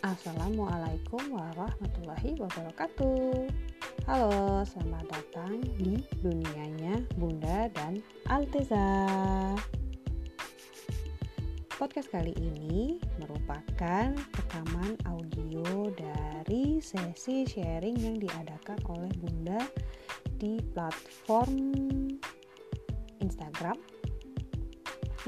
[0.00, 3.52] Assalamualaikum warahmatullahi wabarakatuh.
[4.08, 8.00] Halo, selamat datang di dunianya Bunda dan
[8.32, 8.80] Alteza.
[11.76, 19.60] Podcast kali ini merupakan rekaman audio dari sesi sharing yang diadakan oleh Bunda
[20.40, 21.52] di platform
[23.20, 23.76] Instagram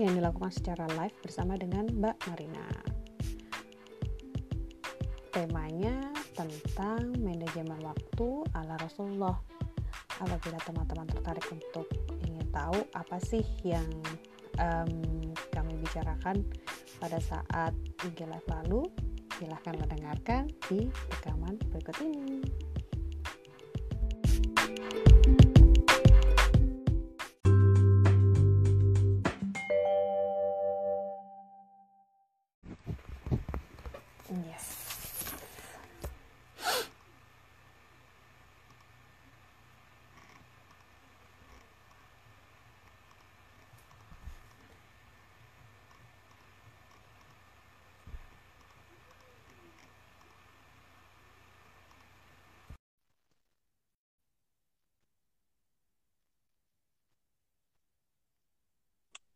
[0.01, 2.92] yang dilakukan secara live bersama dengan Mbak Marina
[5.33, 9.37] temanya tentang manajemen waktu ala Rasulullah.
[10.21, 11.89] Apabila teman-teman tertarik untuk
[12.29, 13.89] ingin tahu apa sih yang
[14.61, 14.93] um,
[15.51, 16.45] kami bicarakan
[17.01, 17.73] pada saat
[18.05, 18.87] IG Live lalu,
[19.41, 20.87] silahkan mendengarkan di
[21.19, 22.72] rekaman berikut ini.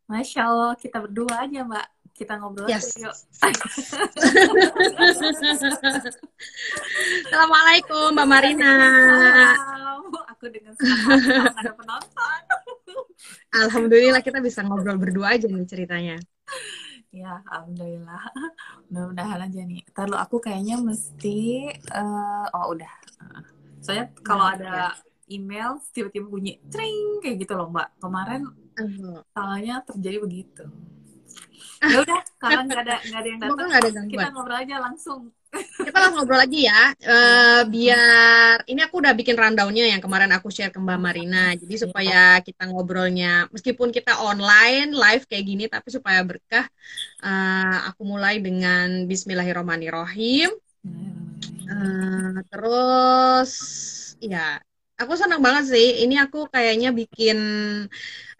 [0.06, 1.86] Masya Allah, kita berdua aja Mbak.
[2.16, 2.96] Kita ngobrol Yes.
[2.96, 3.12] yuk.
[7.26, 8.72] Assalamualaikum Mbak Marina.
[10.32, 10.72] Aku dengan
[11.52, 12.40] ada penonton.
[13.52, 16.16] Alhamdulillah kita bisa ngobrol berdua aja nih ceritanya.
[17.10, 18.30] Ya, Alhamdulillah.
[18.88, 19.82] Mudah-mudahan aja nih.
[19.92, 21.66] Ntar lu aku kayaknya mesti...
[21.74, 22.92] eh, oh, udah.
[23.82, 24.74] Soalnya kalau Nah, ada
[25.26, 27.88] email, tiba-tiba bunyi tring kayak gitu loh Mbak.
[28.00, 28.42] Kemarin
[28.76, 30.64] Eh, salahnya terjadi begitu.
[31.86, 35.20] Ya udah, karena nggak ada nggak ada yang datang, ada kita ngobrol aja langsung.
[35.76, 36.82] Kita langsung ngobrol lagi ya.
[37.00, 41.52] Eh, biar ini aku udah bikin rundownnya yang kemarin aku share ke Mbak Marina.
[41.56, 46.66] Jadi supaya kita ngobrolnya meskipun kita online live kayak gini tapi supaya berkah.
[47.24, 50.50] eh, aku mulai dengan Bismillahirrahmanirrahim.
[51.66, 53.52] Eh, terus
[54.22, 54.56] ya
[54.96, 57.38] aku senang banget sih ini aku kayaknya bikin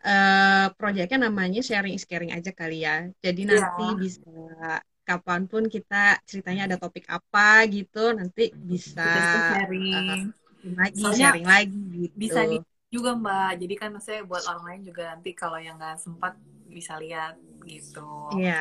[0.08, 2.92] eh proyeknya namanya sharing is caring aja kali ya.
[3.24, 3.50] Jadi Iya.
[3.52, 4.30] nanti bisa
[5.08, 5.94] kapan pun kita
[6.30, 7.40] ceritanya ada topik apa
[7.74, 8.40] gitu nanti
[8.70, 9.02] bisa
[9.48, 10.20] sharing.
[10.64, 12.16] eh, lagi Soalnya sharing lagi gitu.
[12.22, 12.56] bisa di
[12.94, 13.50] juga mbak.
[13.62, 16.32] Jadi kan maksudnya buat orang lain juga nanti kalau yang nggak sempat
[16.70, 17.34] bisa lihat
[17.66, 18.02] gitu.
[18.34, 18.52] Iya.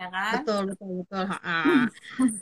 [0.00, 0.40] Ya kan?
[0.44, 1.24] Betul betul betul.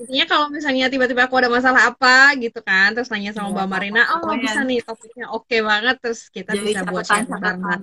[0.00, 3.69] Intinya kalau misalnya tiba-tiba aku ada masalah apa gitu kan terus nanya sama Iya, Mbak
[3.72, 7.81] Marina oh bisa nih topiknya oke banget terus kita jadi bisa buat sharing catatan catatan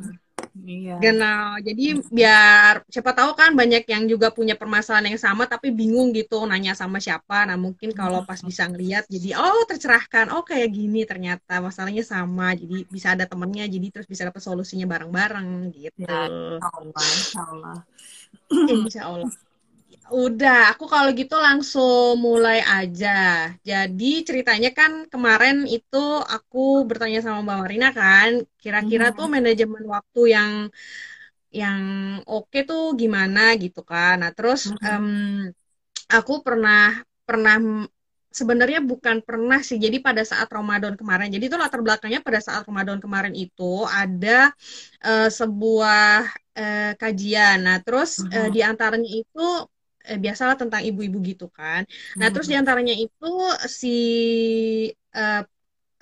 [0.66, 5.70] iya Genau, jadi biar siapa tahu kan banyak yang juga punya permasalahan yang sama tapi
[5.74, 7.46] bingung gitu nanya sama siapa.
[7.48, 12.54] Nah mungkin kalau pas bisa ngeliat jadi oh tercerahkan, oh kayak gini ternyata masalahnya sama,
[12.56, 16.06] jadi bisa ada temennya, jadi terus bisa dapat solusinya bareng-bareng gitu.
[16.06, 16.26] Ya.
[16.30, 17.78] Insya Allah Insya Allah
[18.52, 19.32] Insya Allah.
[20.12, 23.08] Udah, aku kalau gitu langsung mulai aja.
[23.70, 25.98] Jadi ceritanya kan kemarin itu
[26.34, 26.58] aku
[26.90, 28.30] bertanya sama Mbak Marina kan,
[28.62, 29.16] kira-kira Mhm.
[29.18, 30.52] tuh manajemen waktu yang
[31.60, 31.82] yang
[32.32, 34.14] oke tuh gimana gitu kan.
[34.22, 34.78] Nah, terus Mhm.
[34.86, 35.08] em,
[36.16, 37.56] aku pernah pernah
[38.40, 39.78] sebenarnya bukan pernah sih.
[39.86, 44.52] Jadi pada saat Ramadan kemarin, jadi itu latar belakangnya pada saat Ramadan kemarin itu ada
[45.06, 46.28] eh, sebuah
[46.60, 47.58] eh, kajian.
[47.68, 48.56] Nah, terus Mhm.
[48.56, 49.42] di antaranya itu
[50.10, 51.82] eh, biasalah tentang ibu-ibu gitu kan.
[52.20, 53.26] Nah, terus di antaranya itu
[53.80, 53.88] si
[55.16, 55.42] eh,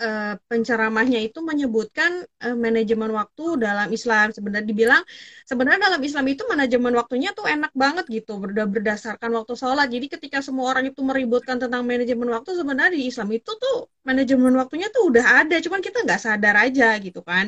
[0.04, 2.12] eh, penceramahnya itu menyebutkan
[2.44, 4.26] eh, manajemen waktu dalam Islam.
[4.36, 5.04] Sebenarnya dibilang
[5.50, 9.88] sebenarnya dalam Islam itu manajemen waktunya tuh enak banget gitu, berda- berdasarkan waktu sholat.
[9.94, 13.76] Jadi ketika semua orang itu meributkan tentang manajemen waktu, sebenarnya di Islam itu tuh
[14.08, 17.46] manajemen waktunya tuh udah ada, cuman kita nggak sadar aja gitu kan.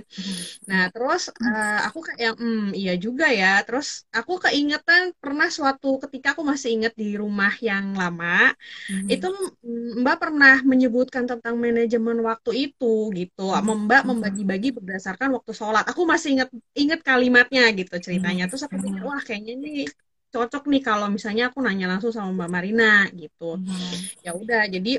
[0.70, 3.46] Nah, terus eh, aku kayak, hmm, iya juga ya.
[3.66, 3.88] Terus
[4.18, 8.54] aku keingetan pernah suatu ketika aku masih inget di rumah yang lama,
[8.90, 9.08] Mhm.
[9.14, 9.28] itu
[9.66, 13.54] mm, Mbak pernah menyebutkan tentang manajemen waktu itu gitu.
[13.54, 15.86] Mbak membagi-bagi berdasarkan waktu sholat.
[15.86, 18.50] Aku masih inget inget kalimatnya gitu ceritanya.
[18.50, 19.86] Terus aku pikir, wah kayaknya ini
[20.34, 23.62] cocok nih kalau misalnya aku nanya langsung sama Mbak Marina gitu.
[23.62, 24.26] Mhm.
[24.26, 24.94] Ya udah, jadi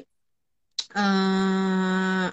[0.94, 2.26] eh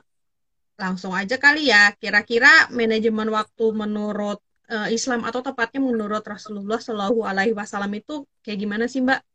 [0.77, 1.89] langsung aja kali ya.
[1.97, 4.37] Kira-kira manajemen waktu menurut
[4.69, 9.25] eh, Islam atau tepatnya menurut Rasulullah Shallallahu Alaihi Wasallam itu kayak gimana sih Mbak?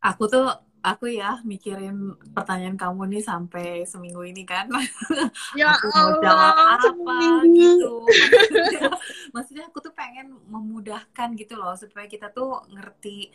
[0.00, 0.48] aku tuh
[0.80, 4.66] aku ya mikirin pertanyaan kamu nih sampai seminggu ini kan.
[5.58, 7.58] Ya aku mau jawab Allah, apa seminggu.
[7.58, 7.86] gitu.
[8.30, 8.80] Maksudnya,
[9.34, 13.30] maksudnya aku tuh pengen memudahkan gitu loh supaya kita tuh ngerti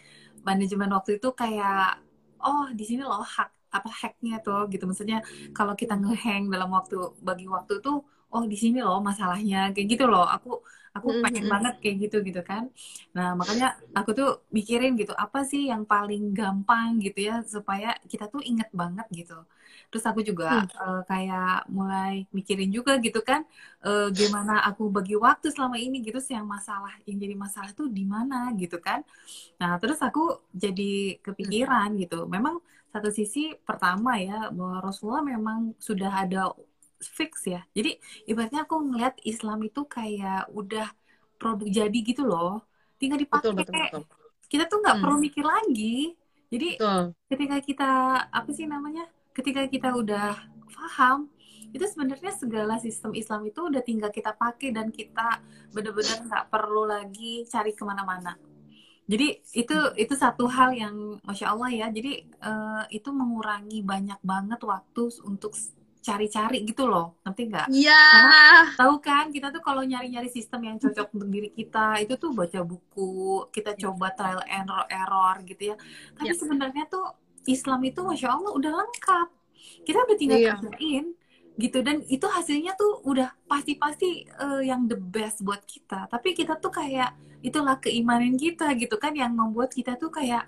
[0.47, 1.99] manajemen waktu itu kayak
[2.45, 4.83] oh di sini loh hak apa hacknya tuh gitu.
[4.89, 5.19] Maksudnya
[5.57, 6.95] kalau kita ngehang dalam waktu
[7.27, 7.97] bagi waktu tuh
[8.33, 10.25] oh di sini loh masalahnya kayak gitu loh.
[10.35, 10.49] Aku
[10.95, 12.71] aku pengen banget kayak gitu gitu kan.
[13.11, 18.31] Nah makanya aku tuh mikirin gitu apa sih yang paling gampang gitu ya supaya kita
[18.31, 19.35] tuh inget banget gitu.
[19.91, 20.71] Terus aku juga hmm.
[20.79, 23.43] uh, kayak mulai mikirin juga gitu kan
[23.83, 27.91] uh, gimana aku bagi waktu selama ini gitu sih yang masalah yang jadi masalah tuh
[27.91, 29.03] di mana gitu kan.
[29.59, 32.23] Nah terus aku jadi kepikiran gitu.
[32.31, 32.63] Memang
[32.95, 36.55] satu sisi pertama ya bahwa Rasulullah memang sudah ada
[37.05, 37.61] fix ya.
[37.71, 40.89] Jadi ibaratnya aku ngeliat Islam itu kayak udah
[41.37, 42.65] produk jadi gitu loh.
[42.97, 43.53] Tinggal dipakai.
[43.53, 44.03] Betul, betul, betul.
[44.45, 45.03] Kita tuh nggak hmm.
[45.03, 45.97] perlu mikir lagi.
[46.49, 47.03] Jadi betul.
[47.29, 47.91] ketika kita
[48.29, 49.05] apa sih namanya?
[49.35, 50.31] Ketika kita udah
[50.71, 51.27] paham,
[51.75, 55.43] itu sebenarnya segala sistem Islam itu udah tinggal kita pakai dan kita
[55.75, 58.39] benar-benar nggak perlu lagi cari ke mana-mana.
[59.05, 61.87] Jadi itu itu satu hal yang masya Allah ya.
[61.91, 65.53] Jadi uh, itu mengurangi banyak banget waktu untuk
[66.05, 67.65] cari-cari gitu loh, nanti nggak?
[67.73, 67.89] Iya.
[67.97, 68.61] Yeah.
[68.77, 72.61] tahu kan kita tuh kalau nyari-nyari sistem yang cocok untuk diri kita itu tuh baca
[72.61, 73.81] buku, kita iya.
[73.89, 75.75] coba trial error error gitu ya.
[76.13, 76.37] Tapi yeah.
[76.37, 77.05] sebenarnya tuh
[77.49, 79.27] Islam itu masya Allah udah lengkap.
[79.81, 80.57] Kita udah tinggal yeah.
[80.61, 81.05] kerjain
[81.55, 86.05] gitu dan itu hasilnya tuh udah pasti-pasti uh, yang the best buat kita.
[86.11, 90.45] Tapi kita tuh kayak itulah keimanan kita gitu kan yang membuat kita tuh kayak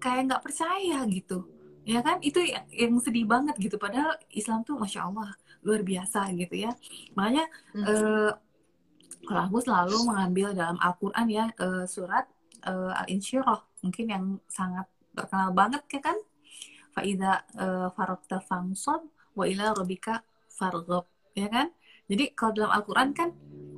[0.00, 1.59] kayak nggak percaya gitu
[1.90, 2.22] ya kan?
[2.22, 3.74] Itu yang, yang sedih banget gitu.
[3.74, 5.34] Padahal Islam tuh masya Allah
[5.66, 6.72] luar biasa gitu ya.
[7.18, 7.44] Makanya
[7.74, 7.84] hmm.
[7.84, 8.32] uh,
[9.26, 12.30] kalau aku selalu mengambil dalam Al-Quran ya uh, surat
[12.64, 13.60] uh, Al-Insyirah.
[13.82, 16.18] Mungkin yang sangat terkenal banget ya kan?
[16.94, 21.74] Faida uh, farokta fangson wa ila robika fargob ya kan?
[22.10, 23.30] Jadi kalau dalam Al-Quran kan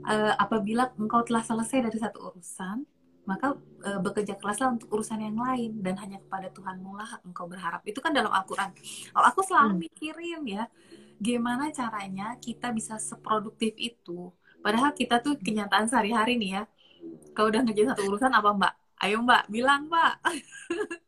[0.08, 2.84] uh, apabila engkau telah selesai dari satu urusan
[3.22, 7.82] maka e, bekerja keraslah untuk urusan yang lain dan hanya kepada Tuhanmu lah engkau berharap.
[7.86, 8.74] Itu kan dalam Al-Quran.
[9.14, 9.82] Kalau aku selalu hmm.
[9.86, 10.64] mikirin ya
[11.22, 14.34] gimana caranya kita bisa seproduktif itu.
[14.62, 16.62] Padahal kita tuh kenyataan sehari-hari nih ya
[17.34, 18.74] kalau udah ngerjain satu urusan apa mbak?
[19.02, 20.18] Ayo mbak bilang mbak.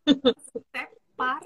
[0.75, 1.43] Tepar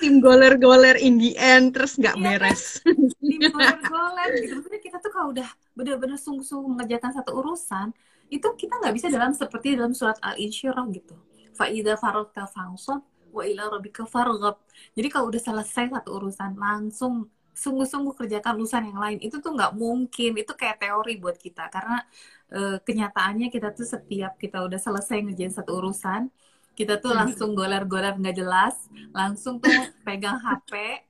[0.00, 2.62] tim goler-goler in the end terus nggak iya, beres.
[2.84, 4.52] Tim goler-goler gitu.
[4.60, 7.92] Maksudnya kita tuh kalau udah bener-bener sungguh-sungguh mengerjakan satu urusan
[8.30, 11.14] itu kita nggak bisa dalam seperti dalam surat al-insyirah gitu.
[11.56, 13.02] Faida farokta fangsot
[13.32, 14.60] wa ila rabbika farghab.
[14.96, 19.18] Jadi kalau udah selesai satu urusan langsung sungguh-sungguh kerjakan urusan yang lain.
[19.24, 20.36] Itu tuh nggak mungkin.
[20.36, 21.72] Itu kayak teori buat kita.
[21.72, 22.04] Karena
[22.52, 26.28] e, kenyataannya kita tuh setiap kita udah selesai ngerjain satu urusan
[26.76, 27.20] kita tuh hmm.
[27.24, 28.76] langsung goler-goler nggak jelas
[29.16, 29.72] langsung tuh
[30.04, 31.00] pegang HP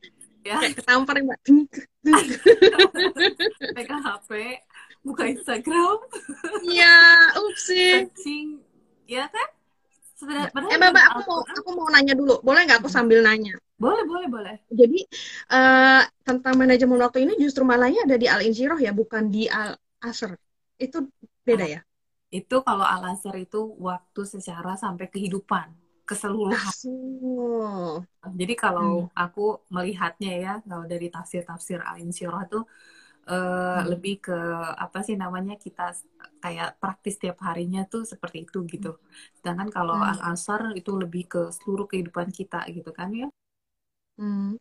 [0.47, 0.63] ya.
[0.63, 1.43] Ketampar mbak.
[3.77, 4.63] Pegang HP
[5.07, 5.97] buka Instagram.
[6.67, 6.97] Iya
[7.39, 8.47] upsi searching.
[9.07, 9.49] Ya kan?
[10.17, 12.43] Sebenarnya, eh mbak, aku mau aku mau nanya dulu.
[12.43, 13.55] Boleh nggak aku sambil nanya?
[13.79, 14.57] Boleh boleh boleh.
[14.73, 15.07] Jadi
[15.55, 19.79] uh, tentang manajemen waktu ini justru malahnya ada di al insyirah ya bukan di al
[20.03, 20.35] asr.
[20.81, 21.07] Itu
[21.47, 21.81] beda ya?
[22.35, 25.71] itu kalau al asr itu waktu secara sampai kehidupan
[26.07, 26.75] keseluruhan.
[28.39, 29.15] Jadi kalau hmm.
[29.15, 32.63] aku melihatnya ya, kalau dari tafsir-tafsir al-insyirah tuh
[33.27, 33.87] uh, hmm.
[33.93, 34.39] lebih ke
[34.85, 35.83] apa sih namanya kita
[36.43, 38.89] kayak praktis tiap harinya tuh seperti itu gitu.
[39.39, 40.11] Sedangkan kalau hmm.
[40.11, 43.29] al asar itu lebih ke seluruh kehidupan kita gitu kan ya.
[44.19, 44.57] Hmm.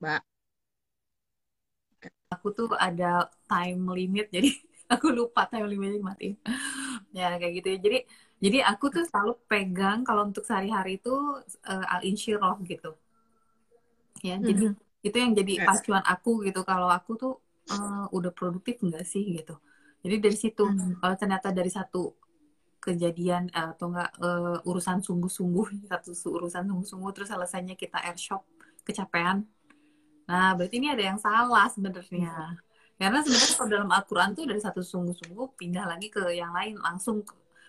[0.00, 0.22] Mbak.
[2.34, 4.50] Aku tuh ada time limit jadi
[4.92, 6.26] aku lupa time limitnya mati.
[7.16, 7.78] ya kayak gitu ya.
[7.86, 7.98] Jadi
[8.38, 11.10] jadi aku tuh selalu pegang kalau untuk sehari-hari itu
[11.66, 12.94] uh, al insyirah gitu.
[14.26, 14.48] Ya, mm -hmm.
[14.50, 14.64] jadi
[15.08, 15.66] itu yang jadi yes.
[15.66, 16.60] pacuan aku gitu.
[16.62, 17.34] Kalau aku tuh
[17.72, 19.56] uh, udah produktif enggak sih gitu.
[20.04, 21.02] Jadi dari situ hmm.
[21.02, 22.14] kalau ternyata dari satu
[22.78, 28.44] kejadian uh, atau enggak uh, urusan sungguh-sungguh satu urusan sungguh-sungguh terus selesainya kita airshop
[28.86, 29.44] kecapean.
[30.28, 32.60] Nah berarti ini ada yang salah sebenarnya.
[32.98, 37.22] Karena sebenarnya kalau dalam Al-Quran tuh dari satu sungguh-sungguh pindah lagi ke yang lain langsung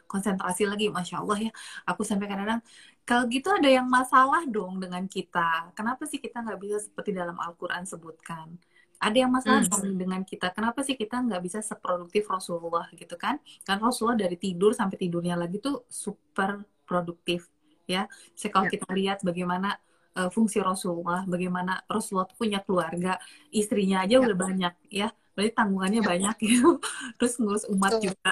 [0.09, 0.89] konsentrasi lagi.
[0.89, 1.51] Masya Allah ya
[1.85, 2.65] aku sampai kadang-kadang
[3.07, 5.73] kalau gitu ada yang masalah dong dengan kita.
[5.73, 8.53] Kenapa sih kita nggak bisa seperti dalam Al-Quran sebutkan?
[8.99, 9.71] Ada yang masalah hmm.
[9.71, 10.51] dong dengan kita.
[10.51, 13.39] Kenapa sih kita nggak bisa seproduktif Rasulullah gitu kan?
[13.63, 17.47] Kan Rasulullah dari tidur sampai tidurnya lagi tuh super produktif
[17.87, 18.05] ya.
[18.35, 18.71] Jadi kalau ya.
[18.75, 19.79] kita lihat bagaimana
[20.19, 23.17] uh, fungsi Rasulullah, bagaimana Rasulullah punya keluarga,
[23.49, 24.21] istrinya aja ya.
[24.21, 25.09] udah banyak ya.
[25.33, 26.07] Berarti tanggungannya ya.
[26.07, 26.77] banyak gitu.
[27.15, 28.13] Terus ngurus umat Betul.
[28.13, 28.31] juga.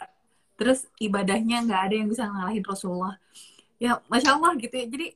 [0.57, 3.15] Terus ibadahnya nggak ada yang bisa ngalahin Rasulullah
[3.77, 4.85] ya masya allah gitu ya.
[4.89, 5.07] Jadi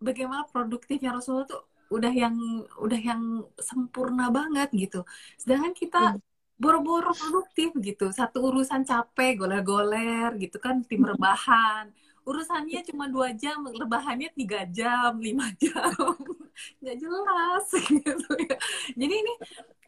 [0.00, 2.36] bagaimana produktifnya Rasulullah tuh udah yang
[2.80, 3.22] udah yang
[3.60, 5.04] sempurna banget gitu.
[5.40, 6.16] Sedangkan kita
[6.54, 8.10] boro boro-boro produktif gitu.
[8.14, 11.92] Satu urusan capek goler-goler gitu kan tim rebahan.
[12.24, 15.92] Urusannya cuma dua jam lebahannya tiga jam lima jam.
[16.80, 18.56] Nggak jelas gitu ya.
[18.96, 19.34] Jadi ini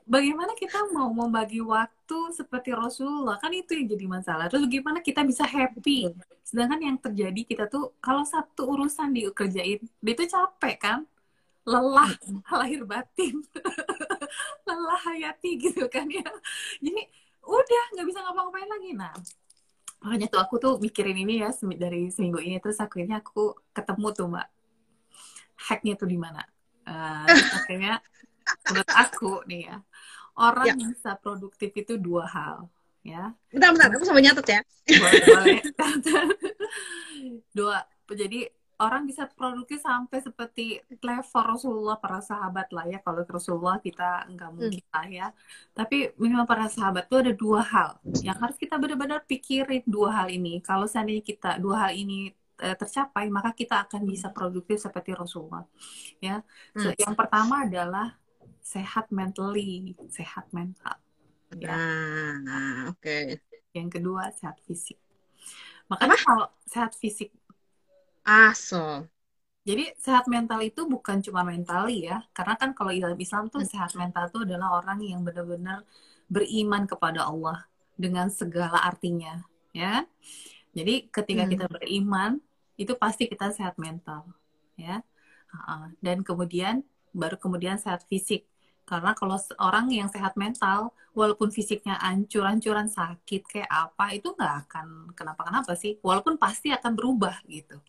[0.06, 3.36] bagaimana kita mau membagi waktu seperti Rasulullah?
[3.42, 4.46] Kan itu yang jadi masalah.
[4.46, 6.14] Terus gimana kita bisa happy?
[6.46, 11.00] Sedangkan yang terjadi kita tuh kalau satu urusan dikerjain dia tuh capek kan?
[11.66, 12.14] Lelah
[12.62, 13.42] lahir batin.
[14.70, 16.24] Lelah hayati gitu kan ya.
[16.78, 17.02] Jadi
[17.42, 18.90] udah nggak bisa ngapa-ngapain lagi.
[18.94, 19.12] Nah
[19.96, 22.62] makanya tuh aku tuh mikirin ini ya dari seminggu ini.
[22.62, 24.48] Terus akhirnya aku ketemu tuh mbak.
[25.56, 26.46] Hacknya tuh di mana?
[26.86, 27.26] Uh,
[27.58, 27.98] akhirnya
[28.70, 29.78] menurut aku nih ya
[30.36, 30.74] orang ya.
[30.76, 32.56] bisa produktif itu dua hal
[33.06, 34.60] ya bentar bentar aku sama nyatet ya
[34.98, 35.58] boleh, boleh.
[37.54, 37.76] dua
[38.10, 44.28] jadi orang bisa produktif sampai seperti level Rasulullah para sahabat lah ya kalau Rasulullah kita
[44.28, 44.56] nggak hmm.
[44.56, 44.92] mungkin hmm.
[44.92, 45.26] lah ya
[45.72, 50.28] tapi minimal para sahabat tuh ada dua hal yang harus kita benar-benar pikirin dua hal
[50.28, 55.16] ini kalau seandainya kita dua hal ini uh, tercapai maka kita akan bisa produktif seperti
[55.16, 55.64] Rasulullah
[56.20, 56.44] ya
[56.76, 57.00] so, hmm.
[57.00, 58.12] yang pertama adalah
[58.66, 60.98] sehat mentally sehat mental
[61.62, 61.78] ya
[62.42, 63.38] nah, oke okay.
[63.70, 64.98] yang kedua sehat fisik
[65.86, 67.30] makanya kalau sehat fisik
[68.26, 69.06] Ah, so.
[69.62, 73.70] Jadi sehat mental itu bukan cuma mentali ya, karena kan kalau dalam Islam tuh hmm.
[73.70, 75.86] sehat mental itu adalah orang yang benar-benar
[76.26, 80.02] beriman kepada Allah dengan segala artinya, ya.
[80.74, 81.50] Jadi ketika hmm.
[81.54, 82.42] kita beriman,
[82.74, 84.26] itu pasti kita sehat mental,
[84.74, 85.02] ya.
[86.02, 86.82] Dan kemudian
[87.14, 88.46] baru kemudian sehat fisik.
[88.86, 95.10] Karena kalau orang yang sehat mental, walaupun fisiknya ancur-ancuran sakit kayak apa, itu nggak akan
[95.18, 95.98] kenapa-kenapa sih.
[96.00, 97.82] Walaupun pasti akan berubah gitu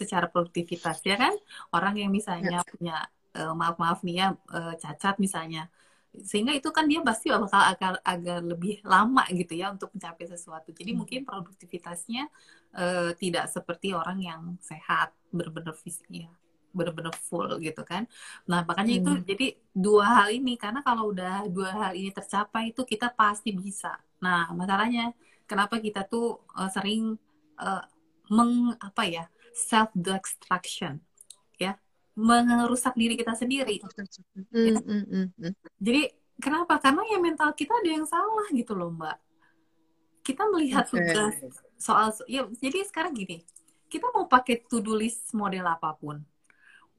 [0.00, 1.36] secara produktivitas ya kan
[1.76, 2.68] orang yang misalnya ya.
[2.72, 2.96] punya
[3.36, 5.68] uh, maaf maaf nih ya uh, cacat misalnya
[6.10, 10.74] sehingga itu kan dia pasti bakal agak agak lebih lama gitu ya untuk mencapai sesuatu
[10.74, 10.98] jadi hmm.
[11.04, 12.26] mungkin produktivitasnya
[12.74, 16.32] uh, tidak seperti orang yang sehat benar-benar fisiknya
[16.70, 18.06] benar-benar full gitu kan.
[18.46, 19.00] Nah makanya hmm.
[19.02, 23.50] itu jadi dua hal ini karena kalau udah dua hal ini tercapai itu kita pasti
[23.54, 23.98] bisa.
[24.22, 25.12] Nah masalahnya
[25.50, 27.18] kenapa kita tuh uh, sering
[27.58, 27.82] uh,
[28.30, 31.02] meng apa ya self destruction
[31.58, 31.74] ya
[32.14, 34.78] merusak diri kita sendiri mm, ya.
[34.78, 35.52] mm, mm, mm.
[35.82, 39.18] jadi kenapa karena ya mental kita ada yang salah gitu loh mbak
[40.22, 41.10] kita melihat okay.
[41.10, 41.34] tugas
[41.74, 43.42] soal ya jadi sekarang gini
[43.90, 46.22] kita mau pakai to do list model apa pun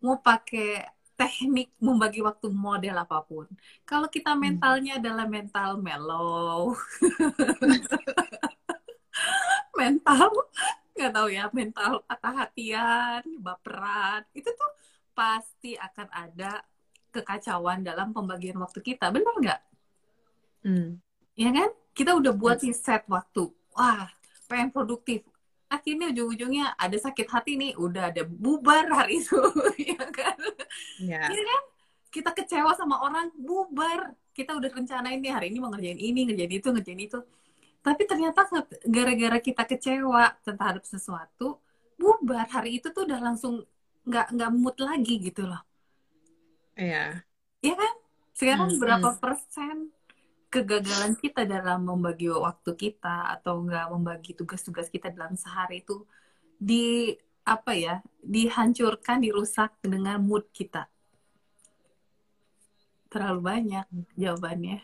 [0.01, 0.81] mau pakai
[1.13, 3.45] teknik membagi waktu model apa pun
[3.85, 4.41] kalau kita hmm.
[4.41, 5.01] mentalnya hmm.
[5.05, 6.73] adalah mental mellow
[9.79, 10.29] mental
[10.97, 14.71] nggak tahu ya mental patah hatian baperan itu tuh
[15.13, 16.65] pasti akan ada
[17.13, 19.61] kekacauan dalam pembagian waktu kita benar nggak
[20.65, 20.97] hmm.
[21.37, 22.73] ya kan kita udah buat hmm.
[22.73, 23.45] set waktu
[23.77, 24.09] wah
[24.49, 25.21] pengen produktif
[25.71, 29.39] akhirnya ujung-ujungnya ada sakit hati nih udah ada bubar hari itu
[29.95, 30.37] ya kan?
[30.99, 31.31] Ya.
[31.31, 31.63] ya kan
[32.11, 34.11] kita kecewa sama orang bubar.
[34.35, 37.19] Kita udah rencanain nih hari ini mau ngerjain ini ngerjain itu ngerjain itu.
[37.81, 38.45] Tapi ternyata
[38.85, 41.63] gara-gara kita kecewa terhadap sesuatu
[41.95, 42.45] bubar.
[42.51, 43.63] Hari itu tuh udah langsung
[44.03, 45.63] nggak nggak mood lagi gitu loh.
[46.75, 47.23] Iya.
[47.63, 47.93] Iya kan?
[48.35, 49.91] Sekarang hmm, berapa persen
[50.51, 56.03] kegagalan kita dalam membagi waktu kita atau nggak membagi tugas-tugas kita dalam sehari itu
[56.59, 57.15] di
[57.47, 60.91] apa ya dihancurkan dirusak dengan mood kita.
[63.07, 63.87] Terlalu banyak
[64.19, 64.83] jawabannya.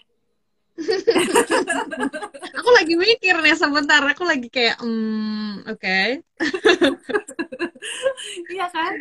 [2.57, 5.81] Aku lagi mikir nih sebentar aku lagi kayak hmm oke.
[5.81, 6.21] Okay.
[8.53, 8.93] iya kan?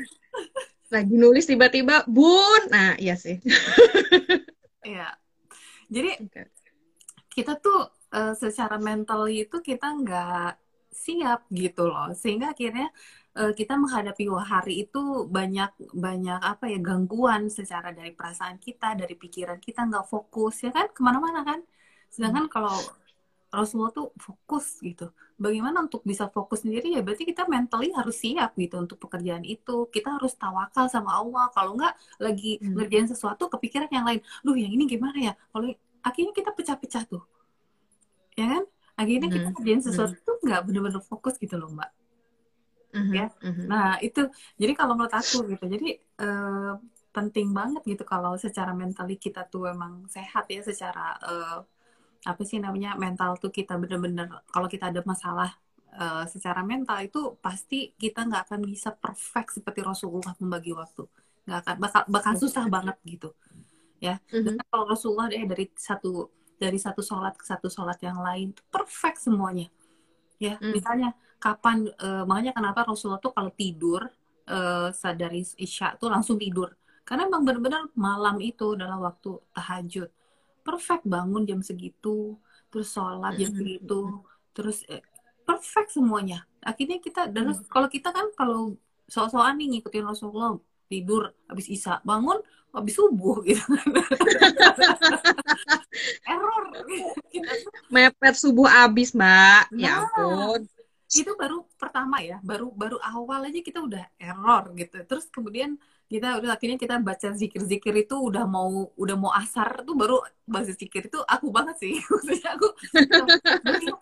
[0.89, 2.73] Lagi nulis tiba-tiba bun.
[2.73, 3.39] Nah iya sih.
[4.87, 5.19] Iya.
[5.93, 6.56] Jadi okay.
[7.37, 7.79] Kita tuh
[8.17, 10.51] uh, secara mental itu kita nggak
[10.89, 12.09] siap gitu loh.
[12.17, 12.89] Sehingga akhirnya
[13.37, 19.13] uh, kita menghadapi hari itu banyak banyak apa ya gangguan secara dari perasaan kita dari
[19.13, 20.89] pikiran kita nggak fokus ya kan?
[20.97, 21.61] Ke mana-mana kan?
[22.09, 22.53] Sedangkan hmm.
[22.57, 22.77] kalau
[23.53, 25.13] Rasulullah tuh fokus gitu.
[25.37, 26.97] Bagaimana untuk bisa fokus sendiri?
[26.97, 29.87] Ya berarti kita mentally harus siap gitu untuk pekerjaan itu.
[29.93, 31.53] Kita harus tawakal sama Allah.
[31.53, 32.73] Kalau nggak lagi hmm.
[32.77, 34.21] ngerjain sesuatu kepikiran yang lain.
[34.41, 35.33] Duh yang ini gimana ya?
[35.53, 35.69] Kalau
[36.07, 37.25] akhirnya kita pecah-pecah tuh.
[38.39, 38.65] Ya kan?
[38.95, 39.55] Akhirnya kita hmm.
[39.59, 41.91] ngerjain sesuatu tuh nggak bener-bener fokus gitu loh mbak.
[42.97, 43.13] Mm-hmm.
[43.13, 43.27] ya.
[43.29, 43.67] mm-hmm.
[43.69, 44.25] nah itu.
[44.57, 46.81] Jadi kalau menurut aku gitu jadi uh,
[47.13, 51.61] penting banget gitu kalau secara mentali kita tuh emang sehat ya secara uh,
[52.25, 55.53] apa sih namanya mental tuh kita bener-bener kalau kita ada masalah
[55.97, 61.05] uh, secara mental itu pasti kita nggak akan bisa perfect seperti Rasulullah membagi waktu.
[61.45, 63.37] Nggak akan bakal bakal susah banget gitu
[64.07, 64.71] ya mm-hmm.
[64.71, 69.67] kalau Rasulullah deh dari satu dari satu sholat ke satu sholat yang lain perfect semuanya
[70.39, 70.73] ya mm.
[70.73, 71.11] misalnya
[71.43, 74.07] kapan uh, makanya kenapa Rasulullah tuh kalau tidur
[74.47, 76.71] uh, sadari isya tuh langsung tidur
[77.03, 80.09] karena emang benar-benar malam itu adalah waktu tahajud
[80.63, 82.39] perfect bangun jam segitu
[82.71, 84.23] terus sholat jam segitu
[84.57, 85.05] terus eh,
[85.47, 87.69] perfect semuanya akhirnya kita dan hmm.
[87.71, 88.75] kalau kita kan kalau
[89.07, 92.39] soal-soal nih ngikutin Rasulullah tidur habis isya bangun
[92.77, 93.65] habis subuh gitu.
[96.29, 96.65] Error.
[97.89, 99.73] Mepet subuh habis mbak.
[99.73, 100.63] Ya nah, ya ampun.
[101.07, 105.01] itu baru pertama ya baru baru awal aja kita udah error gitu.
[105.09, 109.97] Terus kemudian kita udah akhirnya kita baca zikir-zikir itu udah mau udah mau asar tuh
[109.97, 111.97] baru baca zikir itu aku banget sih.
[112.13, 112.69] Maksudnya aku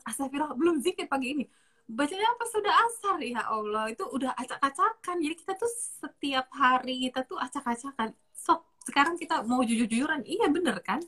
[0.02, 1.44] astagfirullah belum zikir pagi ini
[1.88, 2.44] bacanya apa?
[2.48, 3.84] Sudah asar ya Allah.
[3.92, 5.16] Itu udah acak-acakan.
[5.20, 8.12] Jadi kita tuh setiap hari kita tuh acak-acakan.
[8.34, 10.24] Sok sekarang kita mau jujur-jujuran.
[10.24, 11.00] Iya bener kan?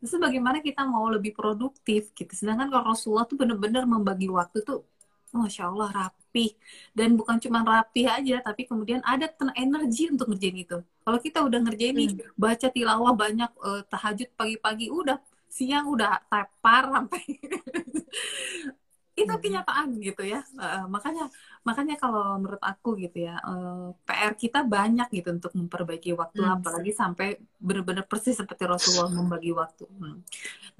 [0.00, 2.32] Terus bagaimana kita mau lebih produktif gitu.
[2.32, 4.88] Sedangkan kalau Rasulullah tuh bener-bener membagi waktu tuh
[5.30, 6.58] Masya Allah rapi
[6.90, 10.78] dan bukan cuma rapi aja tapi kemudian ada energi untuk ngerjain itu.
[10.82, 12.34] Kalau kita udah ngerjain nih hmm.
[12.34, 15.18] baca tilawah banyak uh, tahajud pagi-pagi udah
[15.50, 17.22] siang udah tepar sampai
[19.24, 21.28] itu kenyataan gitu ya uh, makanya
[21.60, 26.40] makanya kalau menurut aku gitu ya uh, eh, PR kita banyak gitu untuk memperbaiki waktu
[26.40, 26.56] hmm.
[26.60, 30.16] apalagi sampai benar-benar persis seperti Rasulullah membagi waktu hmm.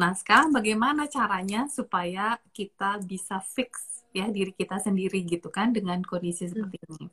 [0.01, 6.01] nah sekarang bagaimana caranya supaya kita bisa fix ya diri kita sendiri gitu kan dengan
[6.01, 6.51] kondisi hmm.
[6.51, 7.07] seperti ini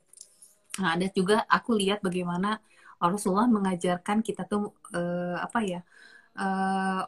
[0.78, 2.62] nah ada juga aku lihat bagaimana
[2.98, 5.80] Rasulullah mengajarkan kita tuh uh, apa ya
[6.38, 7.04] uh,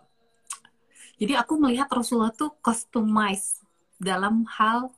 [1.21, 3.61] jadi aku melihat Rasulullah tuh customize
[4.01, 4.89] dalam hal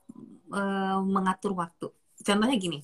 [0.54, 1.90] uh, mengatur waktu.
[2.22, 2.78] Contohnya gini,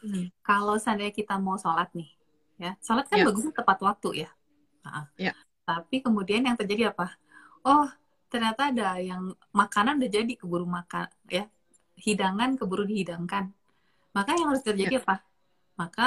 [0.00, 0.32] hmm.
[0.40, 2.08] kalau seandainya kita mau sholat nih,
[2.56, 3.28] ya sholat kan yeah.
[3.28, 4.30] bagusnya tepat waktu ya.
[4.88, 5.36] Nah, yeah.
[5.68, 7.12] Tapi kemudian yang terjadi apa?
[7.60, 7.86] Oh
[8.32, 11.44] ternyata ada yang makanan udah jadi keburu makan, ya
[12.00, 13.52] hidangan keburu dihidangkan.
[14.16, 15.04] Maka yang harus terjadi yeah.
[15.04, 15.16] apa?
[15.76, 16.06] Maka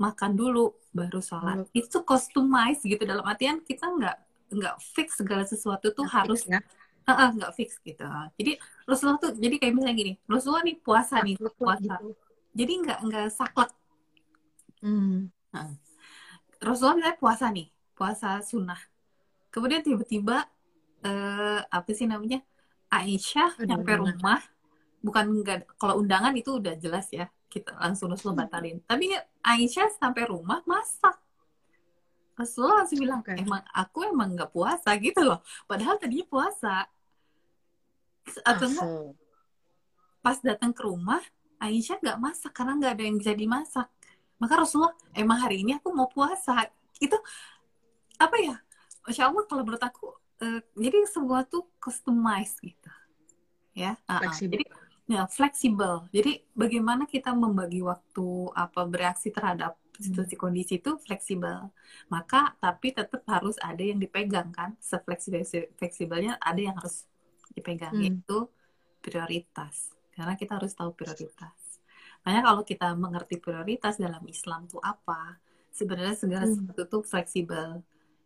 [0.00, 1.68] makan dulu baru sholat.
[1.68, 1.76] Hmm.
[1.76, 4.16] Itu customize gitu dalam artian kita nggak
[4.52, 6.60] nggak fix segala sesuatu tuh harus ya
[7.06, 8.04] uh, nggak fix gitu.
[8.38, 8.52] Jadi
[8.86, 11.80] Rasulullah tuh jadi kayak misalnya gini Rasulullah nih puasa nih puasa.
[11.82, 12.08] gitu.
[12.52, 13.70] jadi nggak nggak saklek.
[14.82, 15.30] Hmm.
[15.54, 15.70] nah,
[16.58, 18.80] Rasulullah misalnya puasa nih puasa sunnah.
[19.52, 20.48] Kemudian tiba-tiba
[21.04, 22.40] uh, apa sih namanya
[22.92, 24.40] Aisyah Aduh, nyampe rumah.
[25.02, 28.48] Bukan enggak kalau undangan itu udah jelas ya kita langsung Rasulullah hmm.
[28.48, 28.76] batalin.
[28.88, 29.12] Tapi
[29.44, 31.20] Aisyah sampai rumah masak.
[32.32, 33.36] Rasulullah langsung bilang okay.
[33.36, 35.44] emang aku emang nggak puasa gitu loh.
[35.68, 36.88] Padahal tadinya puasa
[38.46, 38.88] atau enggak
[40.22, 41.20] pas datang ke rumah
[41.62, 43.86] Aisyah nggak masak karena nggak ada yang bisa dimasak.
[44.42, 46.66] Maka Rasulullah emang hari ini aku mau puasa.
[46.98, 47.14] Itu
[48.18, 48.58] apa ya
[49.06, 50.10] Masya Allah kalau menurut aku
[50.42, 52.90] uh, jadi semua tuh customize gitu
[53.78, 53.94] ya.
[54.10, 54.34] Uh -uh.
[54.34, 54.66] jadi
[55.06, 56.10] ya fleksibel.
[56.10, 58.26] Jadi bagaimana kita membagi waktu
[58.58, 61.70] apa bereaksi terhadap situasi kondisi itu fleksibel.
[62.10, 65.46] Maka tapi tetap harus ada yang dipegang kan sefleksibel
[65.78, 67.06] fleksibelnya ada yang harus
[67.52, 68.02] dipegang hmm.
[68.04, 68.38] yaitu
[69.04, 71.56] prioritas karena kita harus tahu prioritas
[72.22, 75.38] makanya kalau kita mengerti prioritas dalam Islam itu apa
[75.72, 76.52] sebenarnya segala hmm.
[76.52, 77.68] sesuatu itu fleksibel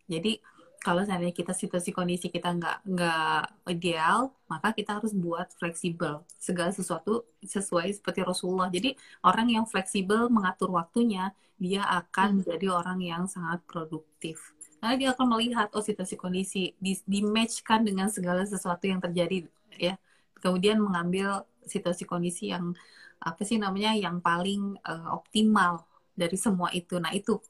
[0.07, 0.39] jadi
[0.87, 3.43] kalau seandainya kita situasi kondisi kita nggak nggak
[3.75, 8.71] ideal, maka kita harus buat fleksibel segala sesuatu sesuai seperti Rasulullah.
[8.71, 8.95] Jadi
[9.27, 12.37] orang yang fleksibel mengatur waktunya, dia akan hmm.
[12.39, 14.55] menjadi orang yang sangat produktif.
[14.81, 19.49] Karena dia akan melihat oh situasi kondisi di, di matchkan dengan segala sesuatu yang terjadi
[19.77, 19.97] ya.
[20.39, 22.77] Kemudian mengambil situasi kondisi yang
[23.21, 27.01] apa sih namanya yang paling uh, optimal dari semua itu.
[27.01, 27.41] Nah itu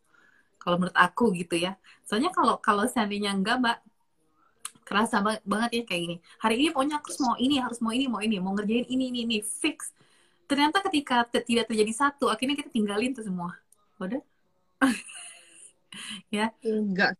[0.62, 1.78] kalau menurut aku gitu ya.
[2.06, 3.78] Soalnya kalau kalau seandainya enggak mbak
[4.86, 6.16] kerasa banget ya kayak gini.
[6.38, 9.04] Hari ini pokoknya aku harus mau ini harus mau ini mau ini mau ngerjain ini
[9.10, 9.90] ini ini fix.
[10.46, 13.58] Ternyata ketika tidak terjadi satu akhirnya kita tinggalin tuh semua.
[13.98, 14.22] Udah
[16.37, 16.46] ya.
[16.62, 17.16] Enggak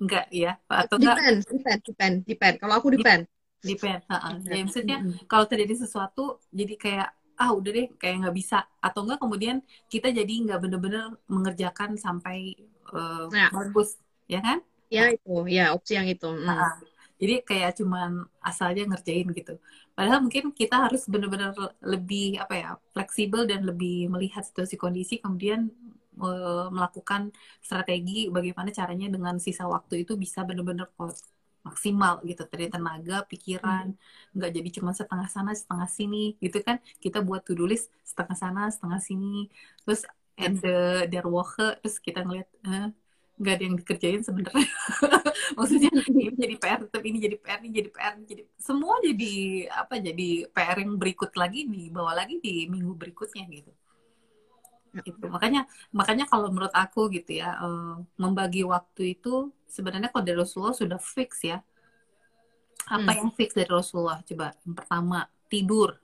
[0.00, 0.58] enggak ya.
[0.66, 1.16] Atau enggak?
[1.18, 2.54] Depend depend depend depend.
[2.60, 3.22] Kalau aku depend.
[3.64, 4.34] Depend uh -uh.
[4.44, 5.24] jadi maksudnya mm -hmm.
[5.24, 8.58] kalau terjadi sesuatu jadi kayak ah udah deh kayak nggak bisa.
[8.78, 9.56] Atau enggak kemudian
[9.88, 12.54] kita jadi nggak bener-bener mengerjakan sampai
[12.92, 13.50] uh, nah.
[13.50, 13.96] bagus.
[14.28, 14.60] Ya kan?
[14.92, 15.34] Ya itu.
[15.48, 16.28] Ya opsi yang itu.
[16.28, 16.44] Hmm.
[16.44, 16.76] nah,
[17.18, 19.54] jadi kayak cuman asal aja ngerjain gitu.
[19.94, 25.70] Padahal mungkin kita harus benar-benar lebih apa ya fleksibel dan lebih melihat situasi kondisi kemudian
[26.20, 30.90] uh, melakukan strategi bagaimana caranya dengan sisa waktu itu bisa benar-benar
[31.64, 32.44] maksimal gitu.
[32.46, 34.34] Dari tenaga pikiran hmm.
[34.36, 36.36] nggak jadi cuma setengah sana setengah sini.
[36.38, 39.48] Gitu kan kita buat to do list setengah sana setengah sini.
[39.82, 40.02] Terus
[40.36, 42.88] and the der Woche terus kita ngeliat eh,
[43.34, 44.70] nggak ada yang dikerjain sebenarnya.
[45.58, 49.34] Maksudnya ini jadi PR tetap ini jadi PR ini jadi PR ini jadi semua jadi
[49.72, 53.72] apa jadi PR yang berikut lagi dibawa lagi di minggu berikutnya gitu
[55.02, 60.38] itu makanya makanya kalau menurut aku gitu ya uh, membagi waktu itu sebenarnya kalau dari
[60.38, 61.58] Rasulullah sudah fix ya.
[62.84, 63.18] Apa hmm.
[63.18, 64.22] yang fix dari Rasulullah?
[64.22, 65.18] Coba yang pertama
[65.50, 65.98] tidur.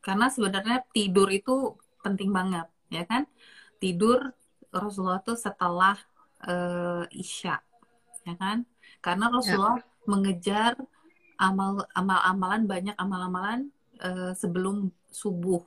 [0.00, 3.28] Karena sebenarnya tidur itu penting banget ya kan?
[3.76, 4.32] Tidur
[4.72, 5.98] Rasulullah tuh setelah
[6.48, 7.60] uh, isya
[8.24, 8.64] ya kan?
[9.04, 9.86] Karena Rasulullah ya.
[10.08, 10.72] mengejar
[11.36, 13.68] amal amal amalan banyak amal amalan
[14.00, 15.60] uh, sebelum subuh.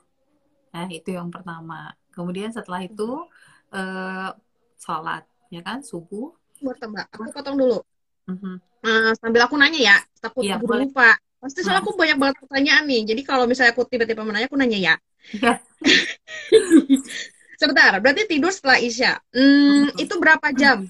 [0.74, 3.24] Nah itu yang pertama kemudian setelah itu
[3.72, 4.30] uh,
[4.76, 7.80] sholat ya kan subuh Bentar, aku potong dulu
[8.28, 8.56] uh-huh.
[8.84, 12.84] uh, sambil aku nanya ya takut ya, aku lupa pasti soalnya aku banyak banget pertanyaan
[12.84, 14.96] nih jadi kalau misalnya aku tiba-tiba menanya aku nanya ya
[15.32, 15.54] iya.
[17.60, 19.20] Sebentar, berarti tidur setelah Isya.
[19.36, 20.88] Hmm, itu berapa jam?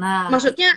[0.00, 0.72] Nah, maksudnya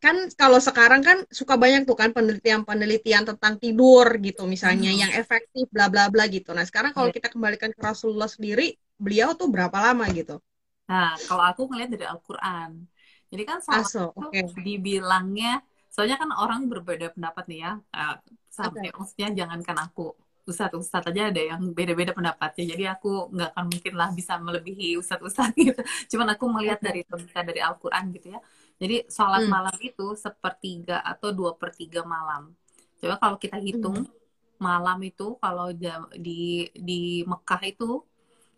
[0.00, 5.00] kan kalau sekarang kan suka banyak tuh kan penelitian-penelitian tentang tidur gitu misalnya hmm.
[5.04, 6.56] yang efektif bla bla bla gitu.
[6.56, 7.20] Nah, sekarang kalau iya.
[7.20, 10.42] kita kembalikan ke Rasulullah sendiri, beliau tuh berapa lama gitu?
[10.90, 12.74] Nah, kalau aku ngeliat dari Al-Qur'an.
[13.28, 14.44] Jadi kan soal Aso, okay.
[14.64, 17.72] dibilangnya soalnya kan orang berbeda pendapat nih ya.
[17.92, 18.16] Uh,
[18.48, 18.96] sampai okay.
[18.96, 20.16] maksudnya jangankan aku
[20.48, 24.96] ustadz ustadz aja ada yang beda-beda pendapatnya jadi aku nggak akan mungkin lah bisa melebihi
[24.96, 25.84] ustadz ustadz gitu
[26.16, 28.40] cuman aku melihat dari logika dari Al-Quran gitu ya
[28.80, 29.52] jadi sholat hmm.
[29.52, 32.56] malam itu sepertiga atau dua per tiga malam
[32.96, 34.16] coba kalau kita hitung hmm.
[34.56, 35.68] malam itu kalau
[36.16, 38.07] di di Mekah itu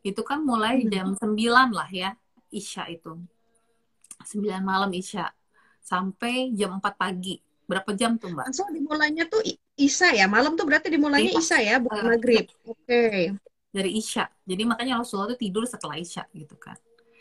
[0.01, 0.91] itu kan mulai hmm.
[0.91, 2.11] jam sembilan lah ya
[2.51, 3.15] isya itu
[4.21, 5.29] sembilan malam isya
[5.81, 7.37] sampai jam empat pagi
[7.71, 8.51] berapa jam tuh mbak?
[8.51, 9.47] So dimulainya tuh
[9.79, 12.51] Isya ya, malam tuh berarti dimulainya Isya ya, bukan maghrib.
[12.67, 12.83] Oke.
[12.83, 13.23] Okay.
[13.71, 14.27] Dari Isya.
[14.43, 16.75] Jadi makanya Rasulullah tuh tidur setelah Isya gitu kan.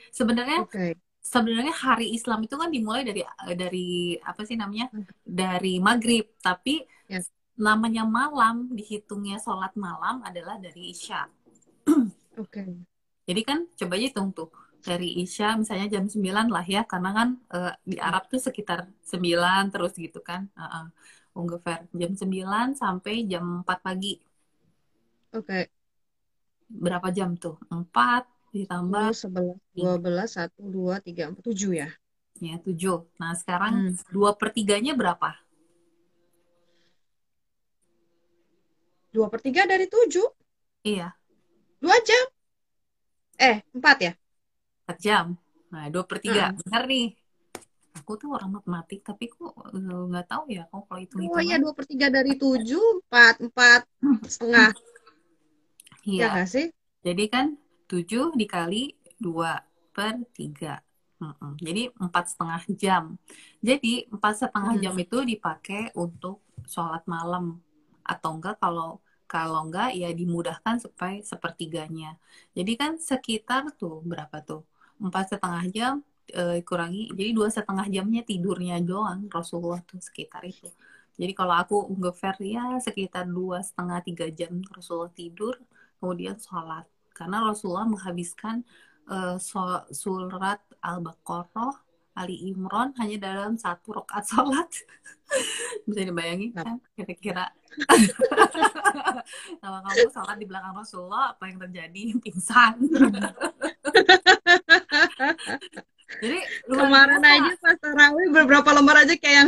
[0.10, 0.98] Sebenarnya okay.
[1.22, 3.22] sebenarnya hari Islam itu kan dimulai dari
[3.54, 4.90] dari apa sih namanya?
[4.90, 5.06] Hmm.
[5.22, 7.30] Dari maghrib, tapi yes.
[7.54, 11.30] namanya malam dihitungnya sholat malam adalah dari Isya.
[12.40, 12.64] Oke.
[12.64, 12.70] Okay.
[13.30, 14.50] Jadi kan coba aja hitung tuh
[14.80, 19.76] dari Isya misalnya jam 9 lah ya karena kan uh, di Arab tuh sekitar 9
[19.76, 20.48] terus gitu kan.
[20.56, 20.88] Uh -uh
[21.94, 24.20] jam 9 sampai jam 4 pagi.
[25.36, 25.46] Oke.
[25.46, 25.64] Okay.
[26.70, 27.58] Berapa jam tuh?
[27.70, 31.90] 4 ditambah 11, 12, 1, 2, 3, 4, 7 ya?
[32.40, 33.06] Ya, 7.
[33.20, 34.10] Nah, sekarang hmm.
[34.10, 35.38] 2 per 3-nya berapa?
[39.14, 40.22] 2 per 3 dari 7?
[40.86, 41.19] Iya.
[41.80, 42.26] 2 jam?
[43.40, 44.14] Eh, 4 ya?
[44.88, 45.26] 4 jam.
[45.72, 46.52] Nah, 2 per 3.
[46.52, 46.60] Hmm.
[46.64, 47.08] Benar nih
[48.00, 51.60] aku tuh orang matematik tapi kok eh, nggak tahu ya kok kalau itu oh iya
[51.60, 53.82] dua per tiga dari tujuh empat empat
[54.26, 54.72] setengah
[56.08, 56.72] iya ya sih
[57.04, 57.46] jadi kan
[57.90, 59.60] tujuh dikali dua
[59.92, 60.80] per tiga
[61.60, 63.04] jadi empat setengah jam
[63.60, 65.04] jadi empat setengah jam hmm.
[65.04, 67.60] itu dipakai untuk sholat malam
[68.08, 72.18] atau enggak kalau kalau enggak ya dimudahkan supaya sepertiganya.
[72.58, 74.66] Jadi kan sekitar tuh berapa tuh?
[74.98, 75.94] Empat setengah jam
[76.34, 80.68] uh, kurangi jadi dua setengah jamnya tidurnya doang Rasulullah tuh sekitar itu.
[81.20, 85.56] Jadi kalau aku ngever ya sekitar dua setengah tiga jam Rasulullah tidur
[86.02, 86.90] kemudian sholat.
[87.14, 88.64] Karena Rasulullah menghabiskan
[89.12, 89.36] uh,
[89.92, 91.89] surat Al-Baqarah
[92.20, 94.68] Ali Imron hanya dalam satu rakaat sholat.
[95.88, 97.48] Bisa dibayangin kan kira-kira.
[99.64, 102.02] Kalau kamu sholat di belakang Rasulullah apa yang terjadi?
[102.28, 102.76] Pingsan.
[106.20, 107.38] Jadi kemarin biasa.
[107.40, 109.46] aja pas tarawih beberapa lembar aja kayak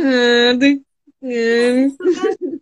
[1.22, 1.94] ngeding.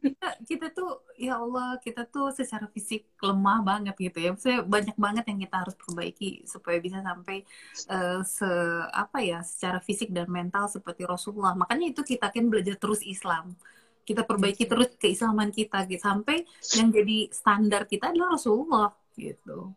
[0.05, 4.31] kita, kita tuh ya Allah kita tuh secara fisik lemah banget gitu ya.
[4.37, 7.43] Saya banyak banget yang kita harus perbaiki supaya bisa sampai
[7.89, 8.51] uh, se
[8.93, 11.57] apa ya secara fisik dan mental seperti Rasulullah.
[11.57, 13.57] Makanya itu kita kan belajar terus Islam.
[14.05, 16.45] Kita perbaiki terus keislaman kita gitu sampai
[16.77, 19.73] yang jadi standar kita adalah Rasulullah gitu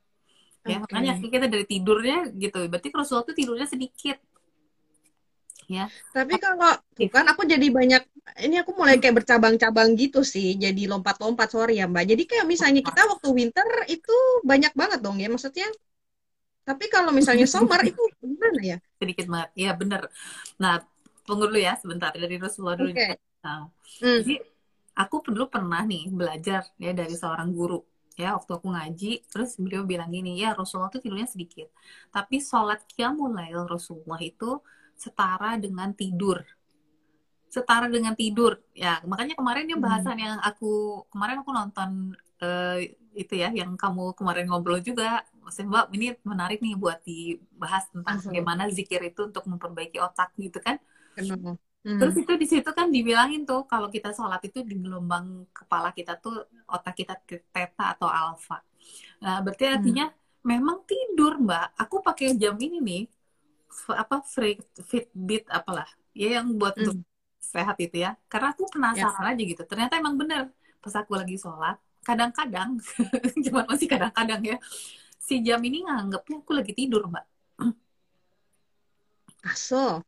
[0.63, 0.83] ya okay.
[0.83, 4.15] makanya kita dari tidurnya gitu berarti kalau suatu tidurnya sedikit
[5.69, 5.85] ya.
[6.11, 6.75] Tapi kalau
[7.11, 8.03] kan aku jadi banyak
[8.47, 12.07] ini aku mulai kayak bercabang-cabang gitu sih jadi lompat-lompat sorry ya mbak.
[12.07, 15.67] Jadi kayak misalnya kita waktu winter itu banyak banget dong ya maksudnya.
[16.63, 18.77] Tapi kalau misalnya summer itu gimana ya?
[18.95, 20.07] Sedikit banget ya bener.
[20.59, 20.79] Nah
[21.23, 23.15] tunggu dulu ya sebentar dari Rasulullah dulu okay.
[23.43, 23.71] nah,
[24.03, 24.21] hmm.
[24.23, 24.35] jadi
[24.99, 27.79] aku dulu pernah nih belajar ya dari seorang guru
[28.13, 31.67] ya waktu aku ngaji terus beliau bilang gini ya Rasulullah itu tidurnya sedikit
[32.13, 33.33] tapi sholat qiyamul
[33.65, 34.61] Rasulullah itu
[35.03, 36.39] setara dengan tidur
[37.51, 40.25] setara dengan tidur ya makanya kemarin yang bahasan hmm.
[40.25, 41.89] yang aku kemarin aku nonton
[42.41, 42.79] uh,
[43.13, 48.17] itu ya yang kamu kemarin ngobrol juga maksudnya Mbak ini menarik nih buat dibahas tentang
[48.17, 48.31] Asal.
[48.31, 50.79] bagaimana zikir itu untuk memperbaiki otak gitu kan.
[51.83, 51.99] Hmm.
[51.99, 56.15] Terus itu di situ kan dibilangin tuh kalau kita sholat itu di gelombang kepala kita
[56.17, 58.63] tuh otak kita theta atau alfa.
[59.19, 59.75] Nah, berarti Hmm.
[59.77, 60.05] artinya
[60.47, 61.67] memang tidur, Mbak.
[61.75, 63.03] Aku pakai jam ini nih
[64.03, 64.55] apa free
[64.89, 65.87] Fitbit apalah.
[66.21, 67.03] Ya yang buat Hmm.
[67.53, 68.09] sehat itu ya.
[68.31, 69.61] Karena aku penasaran aja gitu.
[69.71, 70.41] Ternyata emang bener
[70.83, 71.75] pas aku lagi sholat,
[72.07, 72.69] kadang-kadang
[73.45, 74.57] cuma masih kadang-kadang ya.
[75.27, 77.25] Si jam ini nganggapnya aku lagi tidur, Mbak.
[79.51, 80.03] Aso.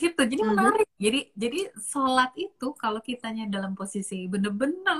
[0.00, 0.50] gitu jadi Mhm.
[0.50, 4.98] menarik jadi jadi sholat itu kalau kitanya dalam posisi bener-bener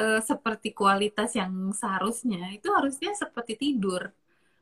[0.00, 4.02] eh, seperti kualitas yang seharusnya itu harusnya seperti tidur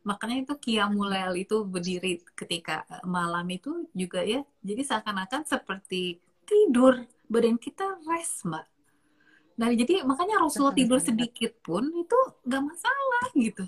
[0.04, 4.44] makanya itu qiyamul itu berdiri ketika eh, malam itu juga ya.
[4.60, 8.68] Jadi seakan-akan seperti tidur badan kita rest mbak.
[9.56, 13.64] Nah jadi makanya Rasulullah tidur sedikit pun itu nggak masalah gitu.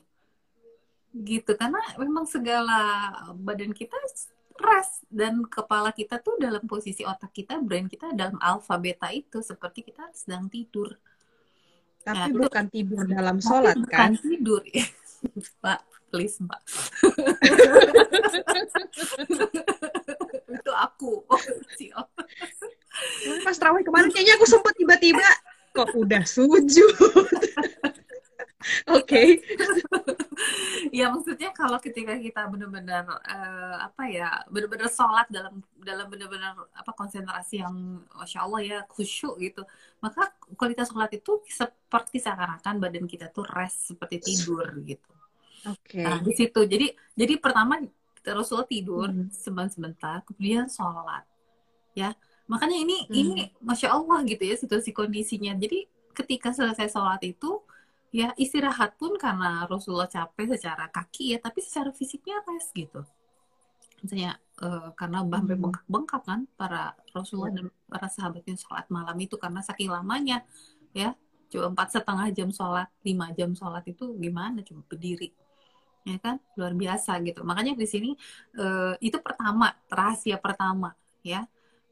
[1.17, 2.81] Gitu karena memang segala
[3.33, 3.97] badan kita
[4.61, 9.41] rest dan kepala kita tuh dalam posisi otak kita brain kita dalam alfa beta itu
[9.41, 10.93] seperti kita sedang tidur.
[12.05, 14.11] Tapi Nah, bukan tidur dalam sholat bukan kan?
[14.15, 14.87] tidur ya
[15.65, 16.59] pak please mbak
[20.57, 21.43] itu aku oh.
[23.45, 25.29] Pas terawih kemarin kayaknya aku sempet tiba-tiba
[25.77, 26.97] kok udah sujud.
[28.99, 29.47] Oke.
[30.91, 36.91] ya maksudnya kalau ketika kita benar-benar eh, apa ya benar-benar sholat dalam dalam benar-benar apa
[36.97, 39.63] konsentrasi yang masya Allah ya khusyuk gitu
[40.03, 45.16] maka kualitas sholat itu seperti seakan-akan badan kita tuh rest seperti tidur gitu
[45.67, 45.99] Oke.
[46.01, 47.83] nah di situ jadi jadi pertama
[48.23, 49.31] Rasulullah tidur Hmm.
[49.31, 51.23] sebentar kemudian sholat
[51.95, 52.15] ya
[52.47, 53.15] makanya ini Hmm.
[53.15, 57.63] ini masya Allah gitu ya situasi kondisinya jadi ketika selesai sholat itu
[58.15, 63.03] ya istirahat pun karena Rasulullah capek secara kaki ya tapi secara fisiknya rest gitu
[64.01, 65.63] misalnya eh, karena sampai Hmm.
[65.69, 70.43] bengkak-bengkak kan para Rasulullah dan para sahabatnya sholat malam itu karena saking lamanya
[70.97, 71.13] ya
[71.47, 75.31] coba empat setengah jam sholat lima jam sholat itu gimana cuma berdiri
[76.07, 76.37] ya kan?
[76.59, 77.41] Luar biasa gitu.
[77.49, 78.11] Makanya di sini
[78.57, 80.95] eh, itu pertama rahasia pertama
[81.27, 81.45] ya.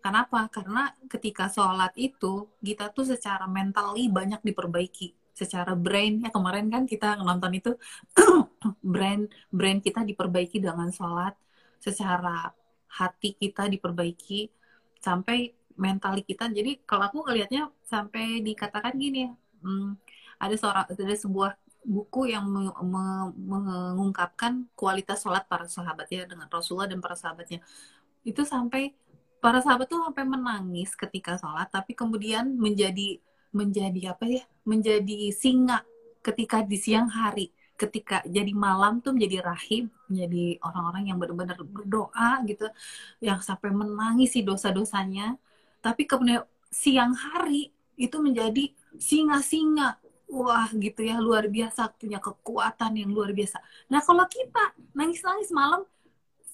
[0.04, 0.46] Kenapa?
[0.52, 5.08] Karena ketika sholat itu kita tuh secara mentally banyak diperbaiki.
[5.34, 7.70] Secara brain ya kemarin kan kita nonton itu
[8.94, 11.34] brain brain kita diperbaiki dengan sholat.
[11.82, 12.52] Secara
[13.00, 14.40] hati kita diperbaiki
[15.02, 16.46] sampai mentali kita.
[16.52, 19.32] Jadi kalau aku ngelihatnya sampai dikatakan gini ya
[19.64, 19.88] hmm,
[20.38, 21.50] ada seorang ada sebuah
[21.84, 27.60] buku yang me- me- mengungkapkan kualitas sholat para sahabat ya dengan Rasulullah dan para sahabatnya.
[28.24, 28.96] Itu sampai
[29.38, 33.20] para sahabat tuh sampai menangis ketika sholat tapi kemudian menjadi
[33.52, 35.84] menjadi apa ya menjadi singa
[36.24, 37.52] ketika di siang hari.
[37.74, 42.70] Ketika jadi malam tuh menjadi rahim menjadi orang-orang yang benar-benar berdoa gitu
[43.18, 45.36] yang sampai menangis si dosa-dosanya.
[45.82, 53.10] Tapi kemudian siang hari itu menjadi singa-singa wah gitu ya luar biasa punya kekuatan yang
[53.12, 53.60] luar biasa.
[53.92, 55.84] Nah kalau kita nangis-nangis malam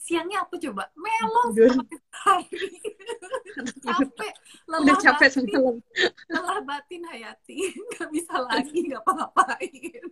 [0.00, 0.90] siangnya apa coba?
[0.98, 1.42] Melo
[3.84, 4.32] capek
[4.66, 5.74] lelah Udah capek batin,
[6.32, 7.58] lelah batin hayati.
[7.94, 10.04] Nggak bisa lagi ngapa-ngapain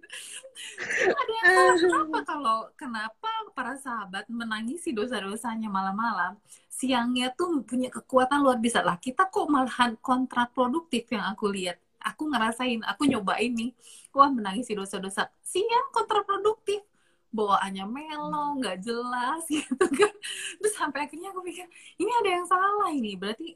[0.89, 6.39] ada yang salah kenapa kalau kenapa para sahabat menangisi dosa-dosanya malam-malam?
[6.71, 8.87] Siangnya tuh punya kekuatan luar biasa.
[8.87, 13.71] Lah kita kok malahan kontraproduktif yang aku lihat aku ngerasain aku nyobain nih.
[14.15, 15.29] Wah menangisi dosa-dosa.
[15.43, 16.83] Siang kontraproduktif.
[17.29, 20.15] Bawaannya melo nggak jelas gitu kan.
[20.59, 21.69] Terus sampai akhirnya aku pikir
[22.01, 23.15] ini ada yang salah ini.
[23.21, 23.53] Berarti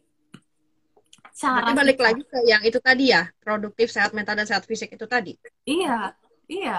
[1.33, 4.65] cara Berarti balik kita- lagi ke yang itu tadi ya, produktif, sehat mental dan sehat
[4.69, 5.33] fisik itu tadi.
[5.65, 6.13] Iya,
[6.49, 6.79] iya,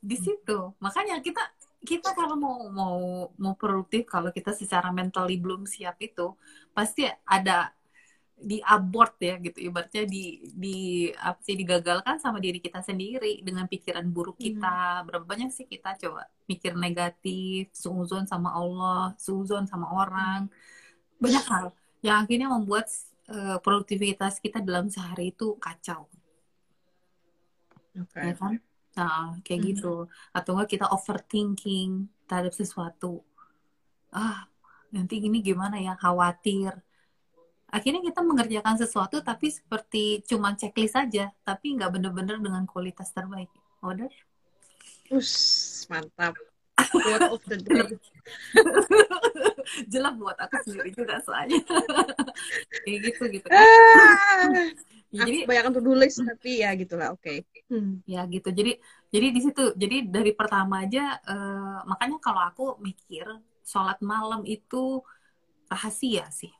[0.00, 0.72] di situ.
[0.80, 1.44] Makanya kita
[1.80, 2.96] kita kalau mau mau
[3.36, 6.32] mau produktif, kalau kita secara mentally belum siap itu,
[6.72, 7.72] pasti ada
[8.40, 10.76] di abort ya gitu ibaratnya di di
[11.12, 15.94] apa sih digagalkan sama diri kita sendiri dengan pikiran buruk kita berapa banyak sih kita
[16.00, 20.48] coba mikir negatif suuzon sama Allah suuzon sama orang
[21.20, 21.66] banyak hal
[22.00, 22.88] yang akhirnya membuat
[23.28, 26.08] eh, produktivitas kita dalam sehari itu kacau
[27.98, 28.20] Oke.
[28.22, 28.54] ya kan?
[28.96, 29.68] Nah, kayak Mhm.
[29.70, 29.94] gitu.
[30.36, 31.90] Atau enggak kita overthinking
[32.26, 33.22] terhadap sesuatu.
[34.10, 34.46] Ah,
[34.94, 35.94] nanti gini gimana ya?
[35.98, 36.72] Khawatir.
[37.70, 43.48] Akhirnya kita mengerjakan sesuatu tapi seperti cuman checklist saja, tapi nggak bener-bener dengan kualitas terbaik.
[43.80, 44.10] Udah.
[45.14, 46.34] Us, mantap.
[46.90, 47.86] Quote of the day.
[49.92, 51.62] Jelas buat aku sendiri juga soalnya.
[52.84, 53.46] kayak gitu gitu.
[55.10, 57.42] Ya, jadi kebanyakan to do list tapi ya gitulah oke okay.
[57.66, 58.06] hmm.
[58.06, 58.78] ya gitu jadi
[59.10, 63.26] jadi di situ jadi dari pertama aja uh, makanya kalau aku mikir
[63.66, 65.02] sholat malam itu
[65.66, 66.54] rahasia sih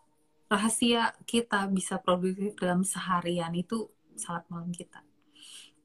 [0.50, 3.86] rahasia kita bisa produktif dalam seharian itu
[4.18, 4.98] sholat malam kita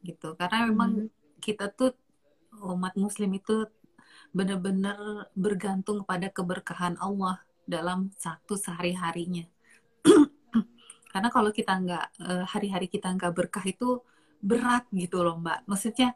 [0.01, 0.33] gitu.
[0.33, 1.37] Karena memang hmm.
[1.37, 1.93] kita tuh
[2.65, 3.69] umat muslim itu
[4.33, 9.45] benar-benar bergantung pada keberkahan Allah dalam satu sehari-harinya.
[11.11, 14.01] Karena kalau kita nggak eh, hari-hari kita nggak berkah itu
[14.41, 15.65] berat gitu loh mbak.
[15.69, 16.13] Maksudnya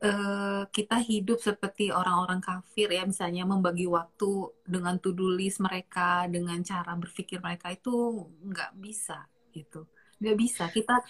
[0.00, 6.60] eh, kita hidup seperti orang-orang kafir ya misalnya membagi waktu dengan to-do list mereka dengan
[6.64, 9.86] cara berpikir mereka itu nggak bisa gitu.
[10.20, 10.64] Nggak bisa.
[10.72, 11.00] Kita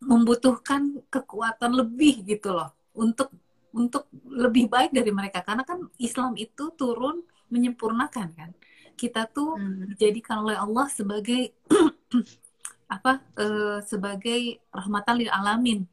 [0.00, 3.28] membutuhkan kekuatan lebih gitu loh untuk
[3.70, 5.42] untuk lebih baik dari mereka.
[5.46, 8.50] Karena kan Islam itu turun menyempurnakan kan.
[8.94, 9.94] Kita tuh hmm.
[9.94, 11.54] dijadikan oleh Allah sebagai
[12.96, 15.86] apa uh, sebagai rahmatan lil alamin.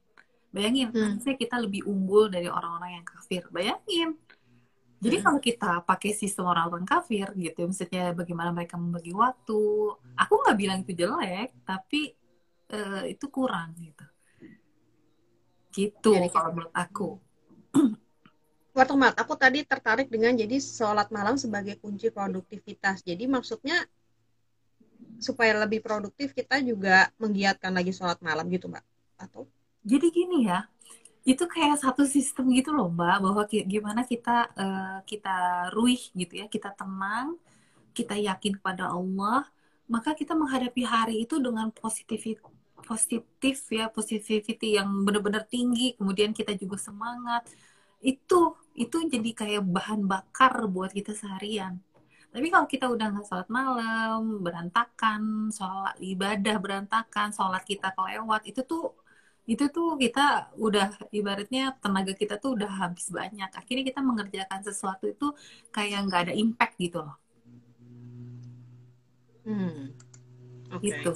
[0.58, 1.22] Bayangin, hmm.
[1.22, 3.46] saya kita lebih unggul dari orang-orang yang kafir.
[3.54, 4.18] Bayangin.
[4.98, 5.26] Jadi hmm.
[5.30, 9.62] kalau kita pakai sistem orang-orang kafir gitu, misalnya bagaimana mereka membagi waktu,
[10.18, 12.18] aku nggak bilang itu jelek, tapi
[12.74, 14.06] uh, itu kurang gitu.
[15.78, 17.22] Gitu jadi, kalau menurut aku.
[18.78, 23.06] Waktu mat, aku tadi tertarik dengan jadi sholat malam sebagai kunci produktivitas.
[23.06, 23.86] Jadi maksudnya
[25.18, 28.86] supaya lebih produktif kita juga menggiatkan lagi sholat malam gitu mbak
[29.18, 29.50] atau
[29.92, 30.60] jadi gini ya
[31.28, 35.36] itu kayak satu sistem gitu loh mbak bahwa gimana kita uh, kita
[35.76, 37.36] ruih gitu ya kita tenang
[37.98, 39.48] kita yakin kepada Allah
[39.88, 42.22] maka kita menghadapi hari itu dengan positif
[42.88, 47.44] positif ya positivity yang benar-benar tinggi kemudian kita juga semangat.
[48.00, 51.82] Itu itu jadi kayak bahan bakar buat kita seharian.
[52.32, 58.62] Tapi kalau kita udah nggak sholat malam, berantakan, sholat ibadah berantakan, sholat kita kelewat, itu
[58.68, 58.94] tuh
[59.48, 63.48] itu tuh kita udah ibaratnya tenaga kita tuh udah habis banyak.
[63.56, 65.32] Akhirnya kita mengerjakan sesuatu itu
[65.72, 67.16] kayak nggak ada impact gitu loh.
[69.48, 69.96] Hmm.
[70.68, 70.92] Okay.
[70.92, 71.12] Gitu.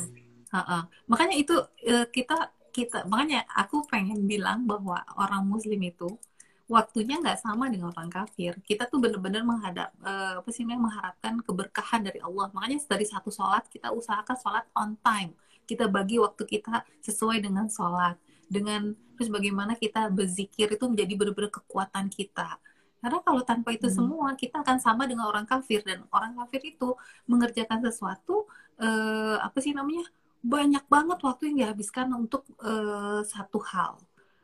[0.48, 0.82] Uh -uh.
[1.12, 1.60] Makanya itu
[1.92, 6.16] uh, kita kita makanya aku pengen bilang bahwa orang muslim itu
[6.72, 8.56] waktunya nggak sama dengan orang kafir.
[8.64, 12.48] Kita tuh bener-bener menghadap uh, apa sih mengharapkan keberkahan dari Allah.
[12.56, 15.36] Makanya dari satu sholat kita usahakan sholat on time.
[15.72, 18.20] Kita bagi waktu kita sesuai dengan sholat.
[18.52, 22.60] Dengan terus bagaimana kita berzikir itu menjadi bener-bener kekuatan kita.
[23.00, 23.96] Karena kalau tanpa itu hmm.
[23.96, 26.94] semua kita akan sama dengan orang kafir dan orang kafir itu
[27.26, 28.46] mengerjakan sesuatu
[28.78, 30.06] uh, apa sih namanya
[30.44, 33.98] banyak banget waktu yang dihabiskan untuk uh, satu hal.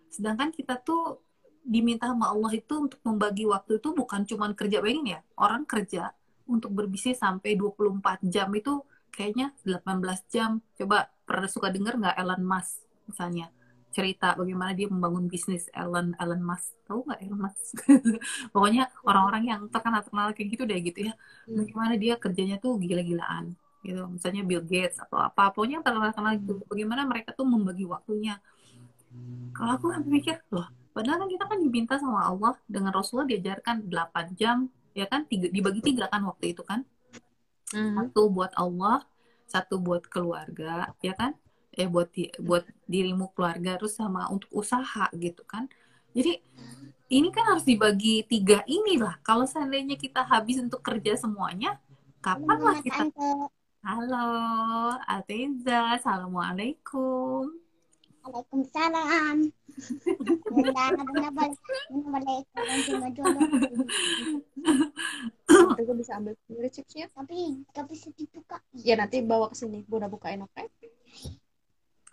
[0.10, 1.22] Sedangkan kita tuh
[1.68, 6.16] diminta sama Allah itu untuk membagi waktu itu bukan cuma kerja bayangin ya orang kerja
[6.48, 8.80] untuk berbisnis sampai 24 jam itu
[9.12, 9.84] kayaknya 18
[10.32, 13.52] jam coba pernah suka dengar nggak Elon Musk misalnya
[13.92, 17.76] cerita bagaimana dia membangun bisnis Elon Elon Musk tahu nggak Elon Musk
[18.56, 21.14] pokoknya orang-orang yang terkenal terkenal kayak gitu deh gitu ya
[21.46, 21.56] hmm.
[21.60, 26.54] bagaimana dia kerjanya tuh gila-gilaan gitu misalnya Bill Gates atau apa pokoknya terkenal terkenal gitu
[26.66, 28.40] bagaimana mereka tuh membagi waktunya
[29.52, 34.34] kalau aku mikir loh Padahal kan kita kan diminta sama Allah dengan Rasulullah diajarkan 8
[34.34, 34.66] jam,
[34.98, 35.30] ya kan?
[35.30, 36.82] Tiga, dibagi tiga kan waktu itu kan?
[37.70, 37.94] Mm-hmm.
[38.18, 39.06] Satu buat Allah,
[39.48, 41.34] satu buat keluarga, ya kan?
[41.74, 45.72] Eh buat di, buat dirimu keluarga, terus sama untuk usaha gitu kan?
[46.12, 46.44] Jadi
[47.08, 49.18] ini kan harus dibagi tiga inilah.
[49.24, 51.80] Kalau seandainya kita habis untuk kerja semuanya,
[52.20, 53.08] kapan lah kita?
[53.86, 54.28] Halo,
[55.08, 57.67] Alteza, assalamualaikum.
[58.28, 59.38] Waalaikumsalam.
[65.48, 67.08] Nanti gue bisa ambil sendiri chipsnya.
[67.16, 68.60] Tapi gak bisa dibuka.
[68.76, 69.88] Ya nanti bawa ke sini.
[69.88, 70.52] Gue udah bukain oke.
[70.52, 70.68] Okay?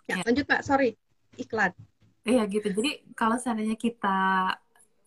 [0.07, 0.63] Ya, ya, lanjut Pak.
[0.63, 0.95] Sorry.
[1.35, 1.75] Iklan.
[2.23, 2.71] Iya gitu.
[2.71, 4.55] Jadi kalau seandainya kita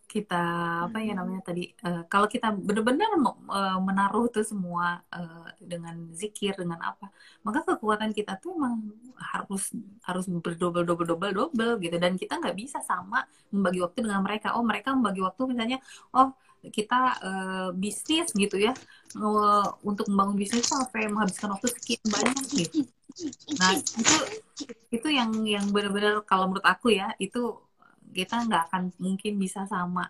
[0.09, 0.41] kita
[0.89, 6.57] apa ya namanya tadi uh, kalau kita benar-benar uh, menaruh itu semua uh, dengan zikir
[6.57, 7.13] dengan apa
[7.45, 9.71] maka kekuatan kita tuh emang harus
[10.03, 11.95] harus berdobel dobel dobel dobel gitu.
[11.99, 14.55] Dan kita nggak bisa sama membagi waktu dengan mereka.
[14.55, 15.77] Oh mereka membagi waktu misalnya
[16.15, 18.73] oh kita uh, bisnis gitu ya.
[19.15, 22.79] Uh, untuk membangun bisnis sampai menghabiskan waktu sekian banyak gitu.
[23.59, 24.17] Nah itu
[24.91, 27.55] itu yang yang benar-benar kalau menurut aku ya itu
[28.11, 30.09] kita nggak akan mungkin bisa sama.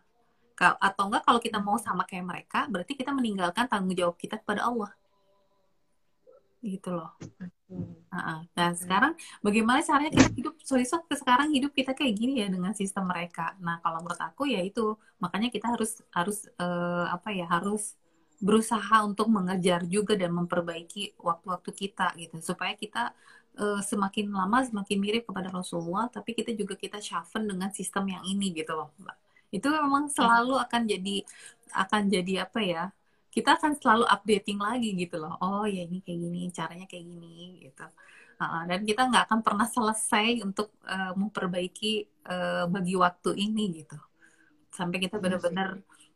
[0.59, 4.67] Atau enggak kalau kita mau sama kayak mereka berarti kita meninggalkan tanggung jawab kita kepada
[4.67, 4.91] Allah.
[6.59, 7.15] Gitu loh.
[8.11, 10.53] Nah, nah sekarang bagaimana caranya kita hidup?
[10.65, 13.55] Sorry so, sekarang hidup kita kayak gini ya dengan sistem mereka.
[13.63, 14.99] Nah kalau menurut aku ya itu.
[15.23, 17.95] Makanya kita harus harus uh, apa ya harus
[18.39, 22.35] berusaha untuk mengejar juga dan memperbaiki waktu-waktu kita gitu.
[22.43, 23.15] Supaya kita
[23.59, 28.23] uh, semakin lama semakin mirip kepada Rasulullah tapi kita juga kita sharpen dengan sistem yang
[28.23, 29.17] ini gitu loh mbak.
[29.51, 31.15] Itu memang selalu akan jadi
[31.75, 32.83] akan jadi apa ya
[33.29, 35.37] kita akan selalu updating lagi gitu loh.
[35.43, 37.85] Oh ya ini kayak gini caranya kayak gini gitu.
[38.39, 43.99] Uh, dan kita nggak akan pernah selesai untuk uh, memperbaiki uh, bagi waktu ini gitu.
[44.71, 45.69] Sampai kita iya benar-benar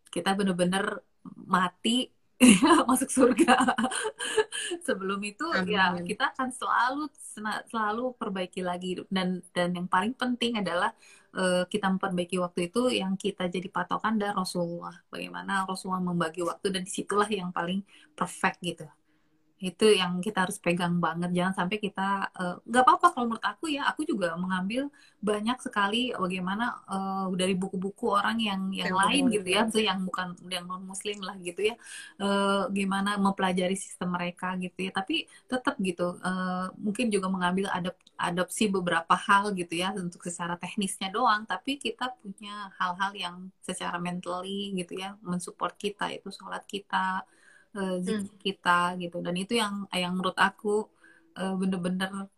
[0.07, 1.03] kita benar-benar
[1.47, 2.07] mati
[2.89, 3.55] masuk surga.
[4.87, 6.03] Sebelum itu ya, Amin.
[6.03, 7.03] ya kita akan selalu
[7.69, 10.93] selalu perbaiki lagi dan dan yang paling penting adalah
[11.33, 14.93] uh, kita memperbaiki waktu itu yang kita jadi patokan dari Rasulullah.
[15.09, 17.81] Bagaimana Rasulullah membagi waktu dan di situlah yang paling
[18.15, 18.85] perfect gitu
[19.63, 21.31] itu yang kita harus pegang banget.
[21.31, 24.91] Jangan sampai kita eh, nggak uh, apa-apa kalau menurut aku ya aku juga mengambil
[25.23, 29.63] banyak sekali bagaimana uh, dari buku-buku orang yang yang, lain gitu ya.
[29.71, 31.75] Tuh yang bukan yang non muslim lah gitu ya.
[32.19, 34.91] Uh, gimana mempelajari sistem mereka gitu ya.
[34.91, 40.59] Tapi tetap gitu uh, mungkin juga mengambil adop adopsi beberapa hal gitu ya untuk secara
[40.59, 41.47] teknisnya doang.
[41.47, 47.23] Tapi kita punya hal-hal yang secara mentally gitu ya mensupport kita itu sholat kita
[47.77, 48.39] uh, hmm.
[48.41, 49.17] kita gitu.
[49.19, 50.87] Dan itu yang yang menurut aku
[51.37, 52.29] uh, bener-bener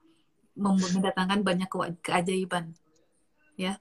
[0.56, 2.72] mendatangkan banyak ke keajaiban.
[3.60, 3.80] Ya.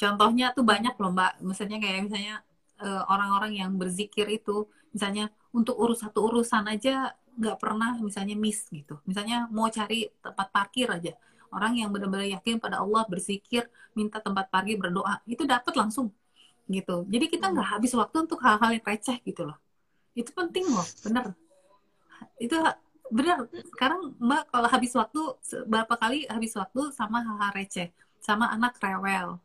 [0.00, 1.38] Contohnya tuh banyak loh mbak.
[1.44, 2.34] Misalnya kayak misalnya
[2.80, 8.34] orang eh, orang-orang yang berzikir itu misalnya untuk urus satu urusan aja nggak pernah misalnya
[8.34, 8.98] miss gitu.
[9.06, 11.12] Misalnya mau cari tempat parkir aja.
[11.52, 16.10] Orang yang benar-benar yakin pada Allah berzikir minta tempat parkir berdoa itu dapat langsung
[16.66, 17.04] gitu.
[17.06, 19.63] Jadi kita nggak habis waktu untuk hal-hal yang receh gitu loh
[20.14, 21.34] itu penting loh bener.
[22.38, 22.56] Itu
[23.10, 23.46] bener.
[23.74, 25.20] Sekarang mbak kalau habis waktu
[25.66, 27.90] berapa kali habis waktu sama hal-hal receh
[28.22, 29.42] sama anak rewel.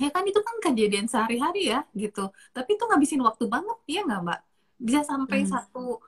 [0.00, 2.32] Ya kan itu kan kejadian sehari-hari ya gitu.
[2.56, 4.40] Tapi itu ngabisin waktu banget ya nggak mbak?
[4.80, 5.50] Bisa sampai hmm.
[5.52, 6.00] satu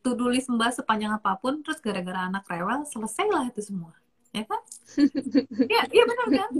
[0.00, 3.92] to-do list mbak sepanjang apa pun terus gara-gara anak rewel selesai lah itu semua
[4.34, 4.60] ya kan?
[5.70, 6.50] Ya iya benar kan?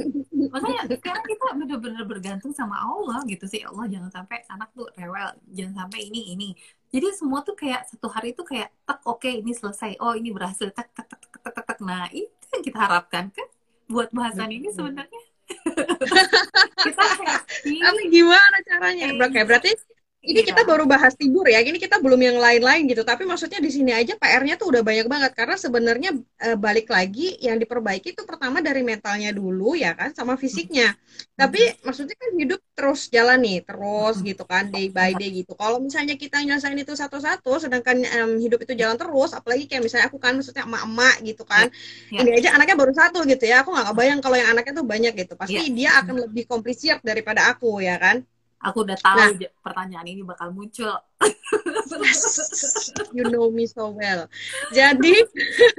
[0.54, 3.66] Makanya sekarang kita benar-benar bergantung sama Allah gitu sih.
[3.66, 6.48] Allah jangan sampai anak tuh rewel jangan sampai ini ini.
[6.94, 9.98] Jadi semua tuh kayak satu hari itu kayak tak oke okay, ini selesai.
[9.98, 10.70] Oh ini berhasil.
[10.70, 13.48] Tak tak tak tak tak tak nah itu yang kita harapkan kan?
[13.90, 15.22] Buat bahasan ini sebenarnya.
[16.84, 17.80] Kita happy.
[17.80, 19.12] Tapi gimana caranya?
[19.12, 19.76] Eh, berarti
[20.24, 20.48] ini iya.
[20.48, 21.60] kita baru bahas tidur ya.
[21.60, 23.04] Ini kita belum yang lain-lain gitu.
[23.04, 26.10] Tapi maksudnya di sini aja PR-nya tuh udah banyak banget karena sebenarnya
[26.40, 30.96] e, balik lagi yang diperbaiki itu pertama dari mentalnya dulu ya kan sama fisiknya.
[31.36, 35.52] Tapi maksudnya kan hidup terus jalan nih, terus gitu kan day by day gitu.
[35.52, 40.08] Kalau misalnya kita nyelesain itu satu-satu sedangkan um, hidup itu jalan terus, apalagi kayak misalnya
[40.08, 41.68] aku kan maksudnya emak-emak gitu kan.
[42.08, 42.24] Ya.
[42.24, 43.60] Ini aja anaknya baru satu gitu ya.
[43.60, 45.36] Aku nggak kebayang kalau yang anaknya tuh banyak gitu.
[45.36, 48.24] Pasti dia akan lebih komplisir daripada aku ya kan.
[48.64, 50.92] Aku udah tahu nah, pertanyaan ini bakal muncul.
[53.16, 54.28] you know me so well.
[54.72, 55.14] Jadi,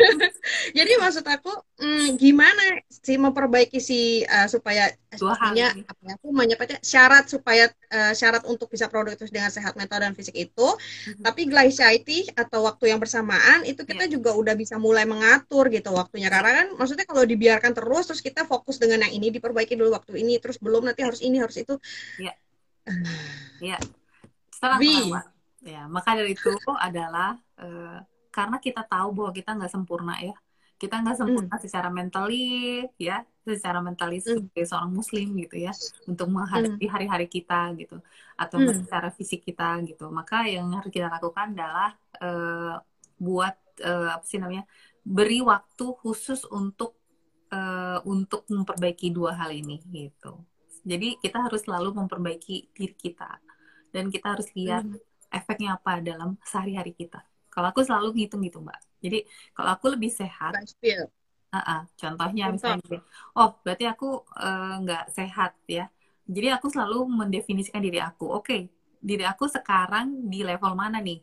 [0.78, 6.28] jadi maksud aku, hmm, gimana sih memperbaiki si uh, supaya Dua hal apa ya, aku
[6.36, 11.24] menyebutnya syarat supaya uh, syarat untuk bisa produktif dengan sehat mental dan fisik itu, mm-hmm.
[11.24, 14.12] tapi glycity atau waktu yang bersamaan itu kita yeah.
[14.12, 16.28] juga udah bisa mulai mengatur gitu waktunya.
[16.28, 20.20] Karena kan maksudnya kalau dibiarkan terus terus kita fokus dengan yang ini diperbaiki dulu waktu
[20.20, 21.80] ini terus belum nanti harus ini harus itu.
[22.20, 22.36] Yeah
[23.70, 23.78] ya
[24.54, 24.78] setelah
[25.66, 28.00] ya maka dari itu adalah uh,
[28.36, 30.36] karena kita tahu bahwa kita nggak sempurna ya.
[30.76, 31.64] Kita nggak sempurna mm.
[31.64, 33.24] secara mentally ya.
[33.48, 34.52] Secara mentalis mm.
[34.52, 35.72] sebagai seorang muslim gitu ya.
[36.04, 36.92] Untuk menghadapi mm.
[36.92, 38.04] hari-hari kita gitu.
[38.36, 38.84] Atau mm.
[38.84, 40.12] secara fisik kita gitu.
[40.12, 42.76] Maka yang harus kita lakukan adalah uh,
[43.16, 43.56] buat
[43.88, 44.68] uh, apa sih namanya
[45.08, 47.00] beri waktu khusus untuk
[47.56, 50.36] uh, untuk memperbaiki dua hal ini gitu
[50.86, 53.42] jadi kita harus selalu memperbaiki diri kita
[53.90, 55.02] dan kita harus lihat hmm.
[55.34, 57.26] efeknya apa dalam sehari-hari kita.
[57.50, 58.78] Kalau aku selalu ngitung gitu mbak.
[59.02, 59.26] Jadi
[59.56, 63.02] kalau aku lebih sehat, uh -uh, contohnya misalnya,
[63.34, 65.90] oh berarti aku eh, nggak uh, sehat ya.
[66.28, 68.28] Jadi aku selalu mendefinisikan diri aku.
[68.28, 68.62] Oke, okay,
[69.00, 71.22] diri aku sekarang di level mana nih?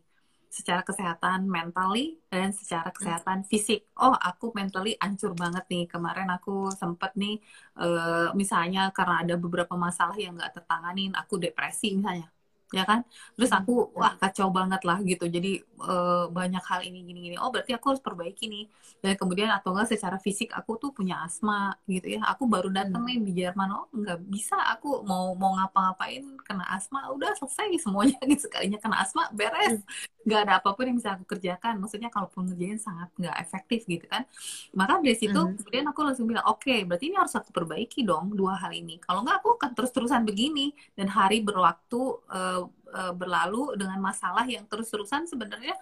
[0.57, 3.81] Secara kesehatan mentally dan secara kesehatan fisik.
[3.97, 5.85] Oh, aku mentally ancur banget nih.
[5.93, 7.35] Kemarin aku sempet nih,
[7.81, 12.29] uh, misalnya karena ada beberapa masalah yang nggak tertanganin, aku depresi misalnya
[12.73, 13.05] ya kan?
[13.37, 13.61] Terus hmm.
[13.63, 15.29] aku wah kacau banget lah gitu.
[15.29, 17.37] Jadi uh, banyak hal ini gini gini.
[17.37, 18.65] Oh berarti aku harus perbaiki nih.
[19.05, 22.25] Dan kemudian atau enggak secara fisik aku tuh punya asma gitu ya.
[22.33, 27.13] Aku baru datang nih di Jerman oh nggak bisa aku mau mau ngapa-ngapain kena asma.
[27.13, 29.85] Udah selesai semuanya gitu sekalinya kena asma beres.
[29.85, 30.11] Hmm.
[30.23, 31.77] Nggak ada apa pun yang bisa aku kerjakan.
[31.83, 34.25] Maksudnya kalaupun ngerjain sangat nggak efektif gitu kan.
[34.73, 35.61] Maka dari situ mm.
[35.61, 39.03] kemudian aku langsung bilang oke okay, berarti ini harus aku perbaiki dong dua hal ini.
[39.03, 40.71] Kalau nggak aku akan terus-terusan begini.
[40.95, 42.01] Dan hari berwaktu
[42.31, 42.62] uh,
[42.93, 45.75] uh, berlalu dengan masalah yang terus-terusan sebenarnya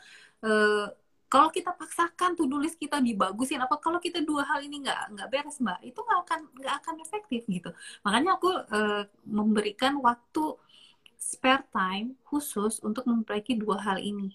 [0.47, 0.89] uh,
[1.31, 5.29] kalau kita paksakan tuh tulis kita dibagusin apa kalau kita dua hal ini nggak nggak
[5.31, 7.71] beres mbak itu nggak akan nggak akan efektif gitu.
[8.03, 10.59] Makanya aku uh, memberikan waktu
[11.15, 14.35] spare time khusus untuk memperbaiki dua hal ini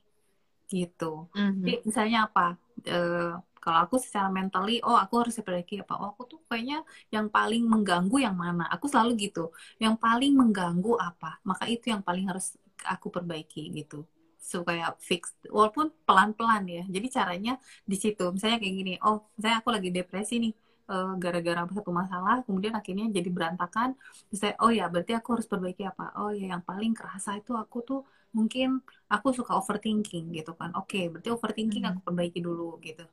[0.71, 1.28] gitu.
[1.36, 1.63] Mm-hmm.
[1.67, 2.47] jadi misalnya apa?
[2.88, 5.99] Uh, kalau aku secara mentally oh aku harus perbaiki apa?
[5.99, 6.80] Oh aku tuh kayaknya
[7.11, 8.71] yang paling mengganggu yang mana?
[8.71, 9.51] Aku selalu gitu
[9.84, 11.43] yang paling mengganggu apa?
[11.43, 12.55] Maka itu yang paling harus
[12.93, 14.05] aku perbaiki gitu.
[14.38, 16.83] Supaya fix walaupun pelan-pelan ya.
[16.86, 18.23] Jadi caranya di situ.
[18.33, 20.53] Misalnya kayak gini oh misalnya aku lagi depresi nih
[20.93, 23.89] eh, gara-gara satu masalah kemudian akhirnya jadi berantakan.
[24.29, 26.13] Saya oh ya berarti aku harus perbaiki apa?
[26.21, 28.01] Oh ya yang paling kerasa itu aku tuh
[28.36, 30.75] mungkin aku suka overthinking gitu kan.
[30.75, 31.91] Oke okay, berarti overthinking hmm.
[31.95, 33.07] aku perbaiki dulu gitu.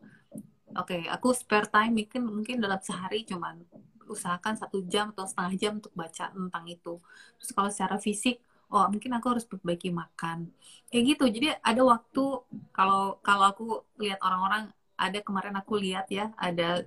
[0.72, 3.62] Oke okay, aku spare time mungkin mungkin dalam sehari cuman
[4.10, 6.98] usahakan satu jam atau setengah jam untuk baca tentang itu.
[7.38, 8.42] Terus kalau secara fisik
[8.72, 10.48] oh mungkin aku harus perbaiki makan.
[10.88, 11.24] Kayak gitu.
[11.28, 12.24] Jadi ada waktu
[12.72, 13.64] kalau kalau aku
[14.00, 16.82] lihat orang-orang ada kemarin aku lihat ya ada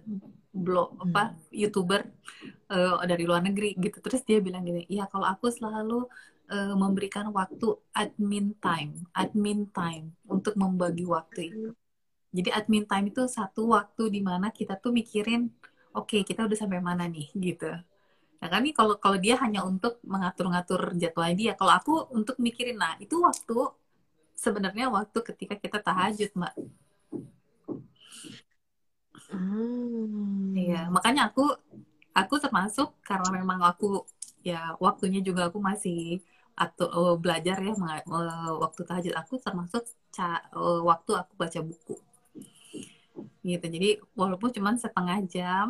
[0.56, 2.08] blog apa youtuber
[2.74, 4.02] uh, dari luar negeri gitu.
[4.02, 6.10] Terus dia bilang gini iya kalau aku selalu
[6.50, 11.70] uh, memberikan waktu admin time admin time untuk membagi waktu itu.
[12.36, 15.48] Jadi admin time itu satu waktu di mana kita tuh mikirin
[15.96, 17.30] oke okay, kita udah sampai mana nih?
[17.36, 17.72] Gitu
[18.52, 22.94] Nah nih kalau kalau dia hanya untuk mengatur-ngatur jadwal dia, kalau aku untuk mikirin, nah
[23.04, 23.58] itu waktu
[24.44, 26.54] sebenarnya waktu ketika kita tahajud, mbak.
[29.32, 30.54] Hmm.
[30.62, 31.42] Iya, makanya aku
[32.20, 33.86] aku termasuk karena memang aku
[34.50, 36.22] ya waktunya juga aku masih
[36.56, 39.84] atau uh, belajar ya uh, waktu tahajud aku termasuk
[40.16, 41.96] ca, uh, waktu aku baca buku
[43.44, 43.90] gitu jadi
[44.20, 45.68] walaupun cuma setengah jam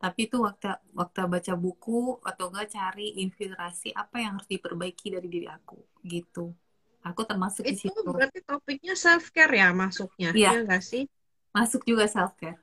[0.00, 5.28] tapi itu waktu waktu baca buku atau enggak cari inspirasi apa yang harus diperbaiki dari
[5.28, 5.76] diri aku?
[6.00, 6.56] Gitu.
[7.04, 8.08] Aku termasuk itu di situ.
[8.08, 11.04] berarti topiknya self care ya masuknya ya enggak sih?
[11.52, 12.56] Masuk juga self care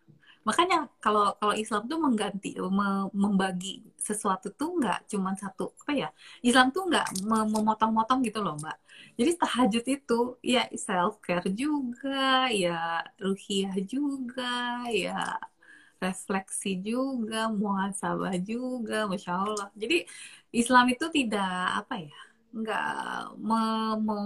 [0.47, 2.55] makanya kalau kalau Islam tuh mengganti
[3.11, 6.09] membagi sesuatu tuh nggak cuma satu apa ya?
[6.39, 8.79] Islam tuh nggak memotong-motong gitu loh mbak.
[9.19, 15.35] Jadi tahajud itu ya self care juga ya ruhiyah juga ya
[15.97, 19.67] refleksi juga, muhasabah juga, masya Allah.
[19.73, 20.05] Jadi
[20.53, 22.19] Islam itu tidak apa ya,
[22.53, 22.89] nggak
[23.37, 23.61] me,
[24.01, 24.19] me,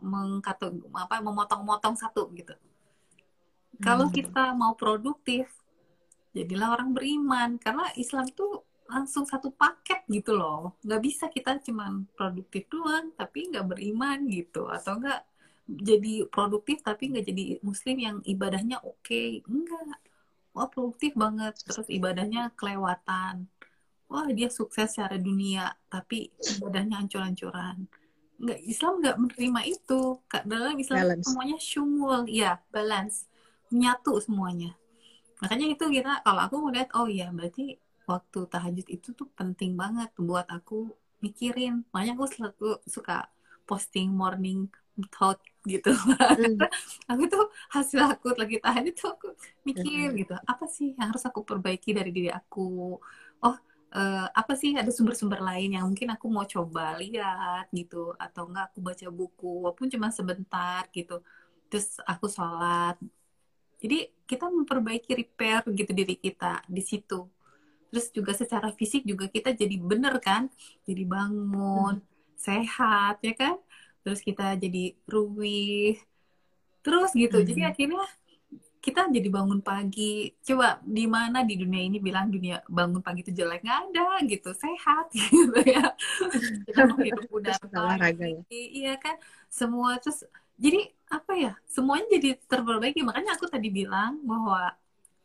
[0.00, 2.54] mengkatu, apa, memotong-motong satu gitu.
[2.56, 3.82] Hmm.
[3.82, 5.50] Kalau kita mau produktif,
[6.36, 7.56] jadilah orang beriman.
[7.56, 10.76] Karena Islam itu langsung satu paket gitu loh.
[10.84, 14.68] Nggak bisa kita cuma produktif doang, tapi nggak beriman gitu.
[14.68, 15.20] Atau nggak
[15.66, 19.02] jadi produktif tapi nggak jadi muslim yang ibadahnya oke.
[19.02, 19.42] Okay.
[19.50, 19.98] Enggak
[20.56, 21.60] wah produktif banget.
[21.60, 23.44] Terus ibadahnya kelewatan.
[24.08, 27.84] Wah dia sukses secara dunia tapi ibadahnya ancur-ancuran
[28.36, 30.00] nggak Islam nggak menerima itu.
[30.44, 31.24] Dalam Islam balance.
[31.24, 32.20] semuanya syumul.
[32.28, 33.24] Ya balance.
[33.72, 34.76] Menyatu semuanya.
[35.40, 37.76] Makanya itu kita kalau aku melihat oh ya berarti
[38.06, 40.92] waktu tahajud itu tuh penting banget buat aku
[41.24, 41.84] mikirin.
[41.92, 43.28] Makanya aku selalu suka
[43.66, 44.70] posting morning
[45.12, 46.56] thought gitu mm.
[47.10, 47.44] aku tuh
[47.74, 49.34] hasil aku lagi tahan itu aku
[49.66, 50.16] mikir mm.
[50.22, 52.96] gitu apa sih yang harus aku perbaiki dari diri aku
[53.42, 53.56] oh
[53.92, 58.72] uh, apa sih ada sumber-sumber lain yang mungkin aku mau coba lihat gitu atau enggak
[58.72, 61.20] aku baca buku walaupun cuma sebentar gitu
[61.66, 62.94] terus aku sholat
[63.82, 67.26] jadi kita memperbaiki repair gitu diri kita di situ
[67.90, 70.46] terus juga secara fisik juga kita jadi bener kan
[70.86, 72.06] jadi bangun mm.
[72.38, 73.56] sehat ya kan
[74.06, 75.98] terus kita jadi ruwih
[76.86, 77.42] terus gitu.
[77.42, 77.48] Hmm.
[77.50, 78.06] jadi akhirnya
[78.86, 80.30] kita jadi bangun pagi.
[80.46, 83.66] Coba di mana di dunia ini bilang dunia bangun pagi itu jelek?
[83.66, 85.90] Nggak ada gitu sehat gitu ya.
[86.70, 88.40] Kita hidup udah olahraga ya.
[88.54, 89.18] iya kan?
[89.50, 90.22] Semua terus
[90.54, 93.02] jadi apa ya semuanya jadi terperbaiki.
[93.02, 94.70] Makanya aku tadi bilang bahwa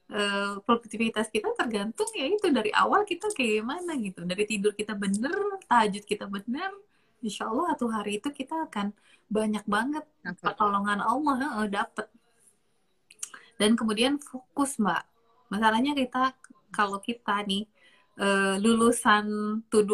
[0.10, 4.26] uh, produktivitas kita tergantung ya itu dari awal kita kayak gimana gitu.
[4.26, 6.74] Dari tidur kita bener tahajud kita bener
[7.22, 8.94] insya Allah satu hari itu kita akan
[9.32, 10.04] banyak banget
[10.44, 12.10] pertolongan Allah uh, dapet.
[13.56, 15.06] Dan kemudian fokus mbak.
[15.48, 16.34] Masalahnya kita
[16.74, 17.70] kalau kita nih
[18.20, 19.26] uh, lulusan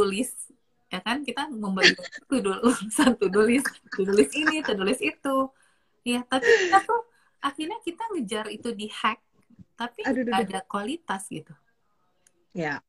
[0.07, 0.49] list
[0.87, 1.21] ya kan?
[1.21, 1.93] Kita membagi
[2.31, 5.37] to do lulusan to do list to do list ini list itu.
[6.07, 7.01] Ya tapi kita tuh
[7.43, 9.21] akhirnya kita ngejar itu di hack
[9.77, 11.53] tapi aduh, aduh, ada kualitas gitu.
[12.57, 12.81] Ya.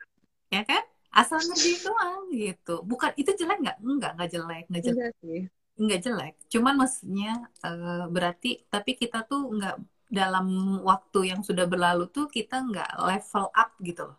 [0.49, 0.81] Ya kan
[1.13, 2.75] asal ngerjain doang gitu.
[2.85, 3.79] Bukan itu jelek nggak?
[3.81, 5.13] Enggak nggak jelek nggak jelek.
[5.79, 6.35] Nggak jelek.
[6.53, 7.33] Cuman maksudnya
[7.65, 9.77] uh, berarti tapi kita tuh nggak
[10.09, 14.19] dalam waktu yang sudah berlalu tuh kita nggak level up gitu loh.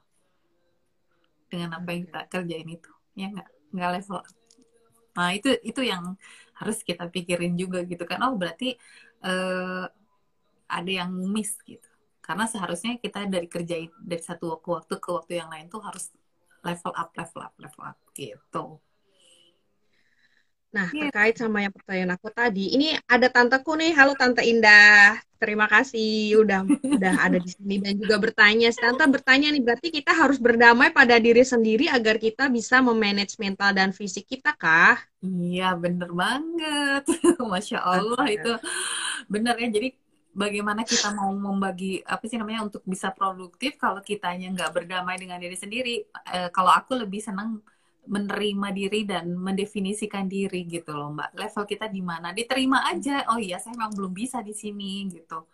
[1.50, 3.50] Dengan apa yang kita kerjain itu ya nggak?
[3.74, 4.28] Nggak level up.
[5.18, 6.16] Nah itu itu yang
[6.58, 8.22] harus kita pikirin juga gitu kan.
[8.26, 8.78] Oh berarti
[9.26, 9.86] uh,
[10.70, 11.86] ada yang miss gitu.
[12.22, 16.14] Karena seharusnya kita dari kerja dari satu waktu ke waktu yang lain tuh harus
[16.64, 18.80] level up level up level up gitu
[20.70, 21.10] Nah, yeah.
[21.10, 23.90] terkait sama yang pertanyaan aku tadi, ini ada tanteku nih.
[23.98, 25.18] Halo Tante Indah.
[25.42, 28.70] Terima kasih udah udah ada di sini dan juga bertanya.
[28.70, 33.74] Tante bertanya nih, berarti kita harus berdamai pada diri sendiri agar kita bisa memanage mental
[33.74, 35.02] dan fisik kita kah?
[35.26, 37.04] Iya, bener banget.
[37.50, 38.54] Masya Allah itu
[39.26, 39.74] bener ya.
[39.74, 39.90] Jadi
[40.42, 45.38] bagaimana kita mau membagi apa sih namanya untuk bisa produktif kalau kitanya nggak berdamai dengan
[45.44, 45.96] diri sendiri.
[46.36, 47.60] Eh, kalau aku lebih senang
[48.10, 51.30] menerima diri dan mendefinisikan diri gitu loh mbak.
[51.38, 52.32] Level kita di mana?
[52.34, 53.28] Diterima aja.
[53.30, 55.46] Oh iya saya memang belum bisa di sini gitu.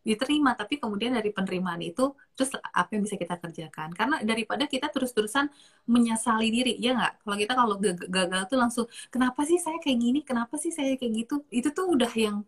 [0.00, 2.04] Diterima tapi kemudian dari penerimaan itu
[2.36, 3.88] terus apa yang bisa kita kerjakan?
[3.98, 5.48] Karena daripada kita terus-terusan
[5.88, 7.12] menyesali diri ya nggak?
[7.24, 7.74] Kalau kita kalau
[8.16, 10.20] gagal tuh langsung kenapa sih saya kayak gini?
[10.28, 11.34] Kenapa sih saya kayak gitu?
[11.52, 12.46] Itu tuh udah yang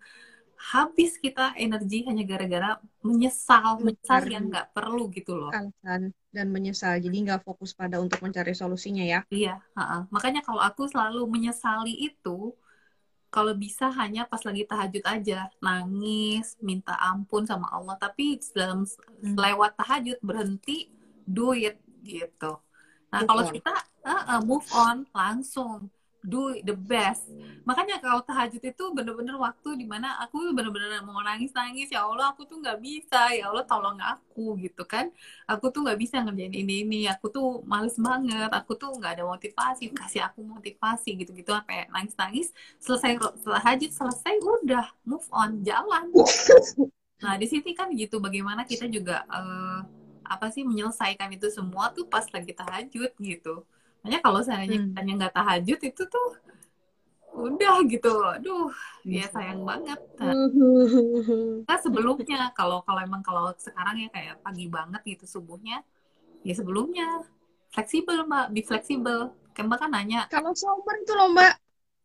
[0.63, 5.51] habis kita energi hanya gara-gara menyesal menyesal yang nggak perlu gitu loh.
[5.51, 7.03] alasan dan menyesal.
[7.03, 9.27] Jadi nggak fokus pada untuk mencari solusinya ya.
[9.35, 10.01] Iya uh -uh.
[10.15, 12.55] makanya kalau aku selalu menyesali itu
[13.33, 15.51] kalau bisa hanya pas lagi tahajud aja.
[15.59, 17.99] Nangis minta ampun sama Allah.
[17.99, 19.35] Tapi dalam hmm.
[19.35, 20.95] lewat tahajud berhenti
[21.27, 22.63] do it gitu.
[23.11, 23.75] Nah kalau kita
[24.07, 25.91] uh, uh, move on langsung
[26.23, 27.27] do the best.
[27.67, 32.47] Makanya kalau tahajud itu bener-bener waktu di mana aku bener-bener mau nangis-nangis ya Allah aku
[32.47, 35.11] tuh nggak bisa ya Allah tolong aku gitu kan.
[35.51, 37.01] Aku tuh nggak bisa ngerjain ini ini.
[37.11, 38.51] Aku tuh males banget.
[38.55, 39.91] Aku tuh nggak ada motivasi.
[39.91, 42.55] Kasih aku motivasi gitu-gitu sampai nangis-nangis.
[42.79, 46.11] Selesai tahajud selesai udah move on jalan.
[47.23, 49.87] Nah di sini kan gitu bagaimana kita juga uh,
[50.27, 53.67] apa sih menyelesaikan itu semua tuh pas lagi tahajud gitu
[54.03, 54.87] Makanya kalau seandainya hmm.
[54.99, 56.29] kita nggak tahajud itu tuh
[57.33, 58.69] udah gitu, aduh,
[59.09, 59.97] ya sayang banget.
[60.21, 60.37] Nah,
[61.65, 65.81] nah sebelumnya kalau kalau emang kalau sekarang ya kayak pagi banget gitu subuhnya,
[66.45, 67.25] ya sebelumnya
[67.73, 69.33] fleksibel mbak, di fleksibel.
[69.57, 70.29] Kayak kan nanya.
[70.29, 71.57] Kalau sober itu loh mbak,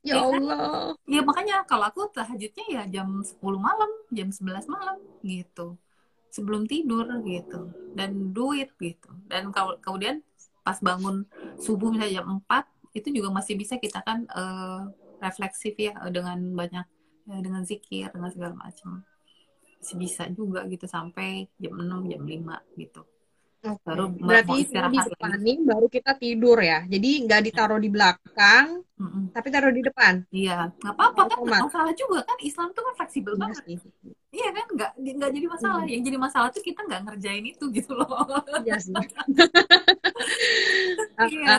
[0.06, 0.58] ya, ya Allah.
[0.95, 1.12] Kan?
[1.12, 4.95] Ya makanya kalau aku tahajudnya ya jam 10 malam, jam 11 malam
[5.28, 5.76] gitu
[6.38, 9.50] sebelum tidur gitu dan duit gitu dan
[9.82, 10.22] kemudian
[10.68, 11.24] pas bangun
[11.63, 14.91] subuh misalnya jam 4 itu juga masih bisa kita kan uh,
[15.24, 16.84] refleksif ya dengan banyak
[17.32, 19.07] ya, dengan zikir dengan segala macam
[19.80, 23.01] masih bisa juga gitu sampai jam 6 jam 5 gitu
[23.57, 23.89] Okay.
[23.89, 26.86] Baru Berarti di baru kita tidur ya.
[26.86, 29.24] Jadi nggak ditaruh di belakang, mm -mm.
[29.34, 30.24] tapi taruh di depan.
[30.30, 32.38] Iya, nggak apa-apa kan nggak masalah juga kan.
[32.45, 33.63] Islam tuh kan fleksibel iya banget.
[34.28, 35.82] Iya kan, nggak nggak jadi masalah.
[35.88, 35.91] Hmm.
[35.91, 38.28] Yang jadi masalah tuh kita nggak ngerjain itu gitu loh.
[38.67, 38.91] Iya sih.
[41.32, 41.55] iya.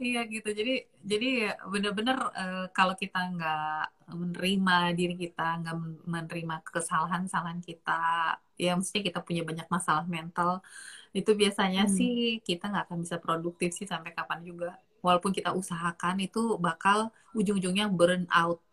[0.00, 0.48] iya gitu.
[0.48, 0.74] Jadi
[1.04, 3.84] jadi bener-bener uh, kalau kita nggak
[4.16, 5.76] menerima diri kita, nggak
[6.08, 8.00] menerima kesalahan-kesalahan kita,
[8.56, 10.64] ya mesti kita punya banyak masalah mental,
[11.12, 11.92] itu biasanya hmm.
[11.92, 14.80] sih kita nggak akan bisa produktif sih sampai kapan juga.
[15.04, 18.64] Walaupun kita usahakan itu bakal ujung-ujungnya burn out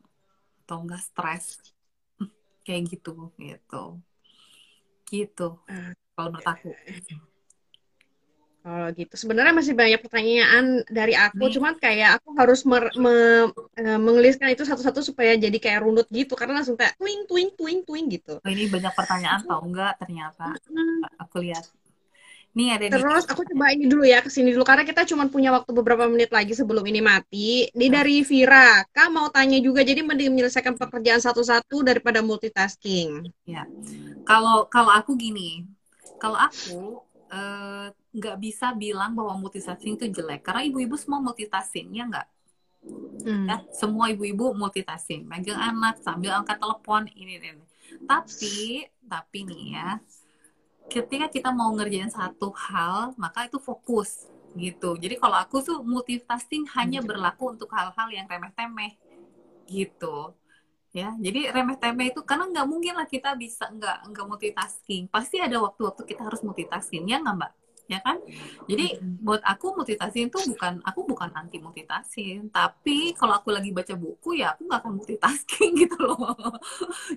[0.63, 1.74] atau enggak stres
[2.65, 4.01] kayak gitu gitu
[5.13, 5.47] gitu
[6.17, 6.73] kalau menurut aku
[8.65, 11.53] kalau gitu sebenarnya masih banyak pertanyaan dari aku, Nih.
[11.53, 13.13] cuman kayak aku harus mer, me,
[13.53, 17.85] uh, mengeliskan itu satu-satu supaya jadi kayak runut gitu, karena langsung kayak twing twing twing
[17.85, 18.41] twing gitu.
[18.41, 20.49] Oh, ini banyak pertanyaan tau enggak ternyata?
[21.21, 21.61] Aku lihat.
[22.55, 25.51] Nih ada Terus aku coba ini dulu ya ke sini dulu karena kita cuma punya
[25.51, 27.67] waktu beberapa menit lagi sebelum ini mati.
[27.67, 27.99] Ini nah.
[27.99, 33.27] dari Vira, Kak mau tanya juga jadi mending menyelesaikan pekerjaan satu-satu daripada multitasking.
[33.43, 33.67] Ya,
[34.23, 35.67] kalau kalau aku gini,
[36.15, 37.03] kalau aku
[37.35, 42.27] uh, nggak bisa bilang bahwa multitasking itu jelek karena ibu-ibu semua multitasking ya nggak
[43.27, 43.45] hmm.
[43.51, 47.59] ya semua ibu-ibu multitasking megang anak sambil angkat telepon ini ini
[48.07, 49.89] tapi tapi nih ya
[50.89, 54.95] ketika kita mau ngerjain satu hal maka itu fokus gitu.
[54.95, 57.07] Jadi kalau aku tuh multitasking hanya hmm.
[57.11, 58.95] berlaku untuk hal-hal yang remeh-temeh
[59.67, 60.31] gitu.
[60.95, 65.11] Ya jadi remeh temeh itu karena nggak mungkin lah kita bisa nggak nggak multitasking.
[65.11, 67.51] Pasti ada waktu-waktu kita harus multitasking ya nggak mbak?
[67.85, 68.17] Ya kan?
[68.65, 72.47] Jadi buat aku multitasking itu bukan aku bukan anti multitasking.
[72.47, 76.31] Tapi kalau aku lagi baca buku ya aku nggak akan multitasking gitu loh.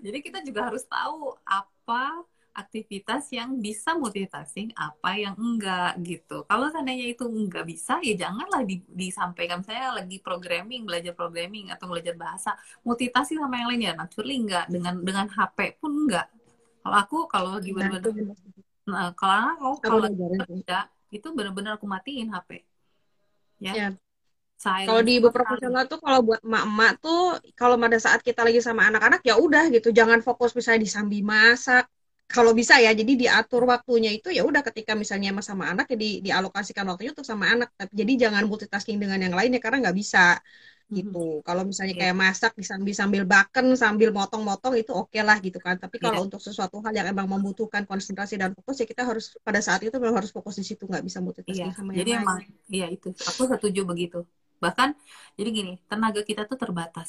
[0.03, 2.27] Jadi kita juga harus tahu apa
[2.59, 8.67] aktivitas yang bisa multitasking apa yang enggak gitu kalau seandainya itu enggak bisa ya janganlah
[8.67, 13.93] di, disampaikan saya lagi programming belajar programming atau belajar bahasa multitasking sama yang lain ya
[13.95, 16.27] naturally enggak dengan dengan HP pun enggak
[16.83, 18.35] kalau aku kalau lagi benar-benar
[18.89, 20.09] Nah, kalau kalau kalau
[20.49, 22.65] kerja itu benar-benar aku matiin HP.
[23.61, 23.73] Ya.
[23.77, 23.89] ya.
[24.59, 28.91] Kalau di ibu profesional tuh kalau buat emak-emak tuh kalau pada saat kita lagi sama
[28.91, 31.87] anak-anak ya udah gitu, jangan fokus misalnya di sambil masak.
[32.35, 35.97] Kalau bisa ya, jadi diatur waktunya itu ya udah ketika misalnya emang sama anak ya
[36.05, 37.69] di, dialokasikan waktunya untuk sama anak.
[37.81, 40.19] Tapi jadi jangan multitasking dengan yang lainnya karena nggak bisa
[40.97, 41.19] gitu.
[41.47, 42.01] Kalau misalnya Iya.
[42.01, 45.77] kayak masak sambil sambil baken sambil motong-motong itu oke lah gitu kan.
[45.83, 49.61] Tapi kalau untuk sesuatu hal yang emang membutuhkan konsentrasi dan fokus ya kita harus pada
[49.65, 51.19] saat itu memang harus fokus di situ nggak bisa
[51.51, 52.51] Iya, multitasking sama jadi yang emang lain.
[52.75, 53.09] iya itu.
[53.31, 54.17] Aku setuju begitu.
[54.65, 54.89] Bahkan
[55.39, 57.09] jadi gini, tenaga kita tuh terbatas.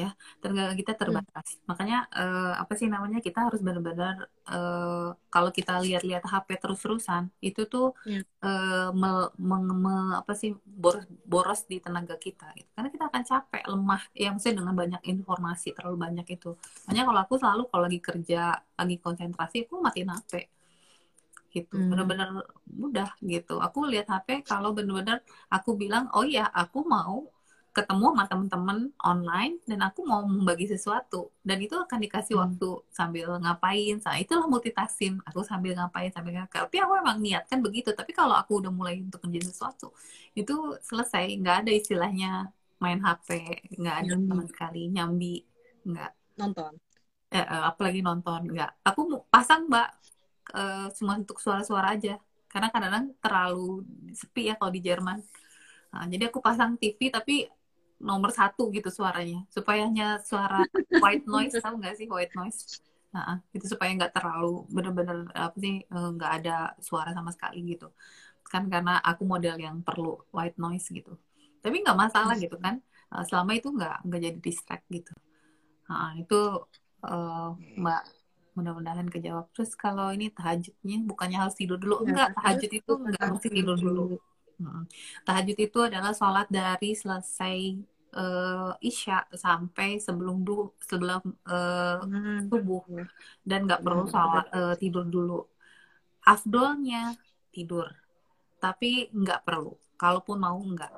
[0.00, 0.06] Ya,
[0.42, 1.26] tenaga kita Hmm.
[1.32, 1.46] terbatas.
[1.70, 3.18] Makanya eh, apa sih namanya?
[3.26, 4.14] Kita harus benar-benar
[4.52, 8.22] eh, kalau kita lihat-lihat HP terus-terusan, itu tuh Ya.
[8.44, 10.50] eh, me- meng- me- apa sih
[10.82, 12.68] boros, boros di tenaga kita gitu.
[12.76, 14.02] Karena kita akan capek, lemah.
[14.20, 16.48] Ya maksudnya dengan banyak informasi terlalu banyak itu.
[16.84, 18.36] Makanya kalau aku selalu kalau lagi kerja,
[18.80, 20.32] lagi konsentrasi, aku matiin HP
[21.54, 21.90] gitu Hmm.
[21.90, 22.28] bener-bener
[22.80, 25.18] mudah gitu aku lihat HP kalau bener-bener
[25.54, 27.14] aku bilang oh iya aku mau
[27.76, 28.78] ketemu sama temen-temen
[29.10, 31.18] online dan aku mau membagi sesuatu.
[31.48, 32.42] Dan itu akan dikasih Hmm.
[32.42, 32.68] waktu
[32.98, 33.94] sambil ngapain.
[34.06, 35.14] Nah itulah multitasking.
[35.28, 36.62] Aku sambil ngapain sambil ngapain.
[36.66, 37.88] Tapi aku emang niatkan begitu.
[37.98, 39.86] Tapi kalau aku udah mulai untuk menjadi sesuatu
[40.40, 40.52] itu
[40.88, 41.24] selesai.
[41.40, 42.26] Nggak ada istilahnya
[42.82, 43.28] main HP
[43.80, 44.28] nggak ada Nyambi.
[44.28, 45.26] sama sekali nyambi.
[45.88, 46.10] Nggak.
[46.40, 46.72] Nonton.
[47.36, 48.40] eh, eh, apalagi nonton.
[48.54, 48.70] Nggak.
[48.88, 49.00] Aku
[49.32, 49.88] pasang mbak.
[50.56, 52.10] Eh, cuma untuk suara-suara aja.
[52.52, 53.84] Karena kadang-kadang terlalu
[54.20, 55.18] sepi ya kalau di Jerman.
[55.92, 57.34] Nah, jadi aku pasang TV tapi
[58.00, 59.44] nomor satu gitu suaranya.
[59.48, 60.64] Supaya hanya suara
[61.00, 62.80] white noise tahu nggak sih white noise?
[63.12, 67.88] Nah, itu supaya nggak terlalu bener-bener apa sih eh, nggak ada suara sama sekali gitu.
[68.46, 71.16] Kan karena aku model yang perlu white noise gitu.
[71.64, 72.78] Tapi nggak masalah gitu kan.
[73.14, 75.12] Eh, selama itu nggak nggak jadi distract gitu.
[75.88, 76.40] Nah, itu
[77.06, 77.48] eh,
[77.80, 78.02] Mbak
[78.56, 79.52] mudah-mudahan kejawab.
[79.52, 82.00] Terus kalau ini tahajudnya bukannya harus tidur dulu?
[82.08, 84.02] Enggak, terus tahajud itu enggak harus mesti tidur dulu.
[85.26, 87.56] Tahajud itu adalah sholat dari selesai
[88.16, 90.52] eh, isya sampai sebelum du
[90.90, 92.48] sebelum eh, Hmm.
[92.50, 92.82] subuh
[93.48, 95.34] dan nggak perlu Hmm, sholat eh, tidur dulu.
[96.26, 97.14] Afdolnya
[97.54, 97.86] tidur,
[98.64, 99.72] tapi nggak perlu.
[100.00, 100.92] Kalaupun mau nggak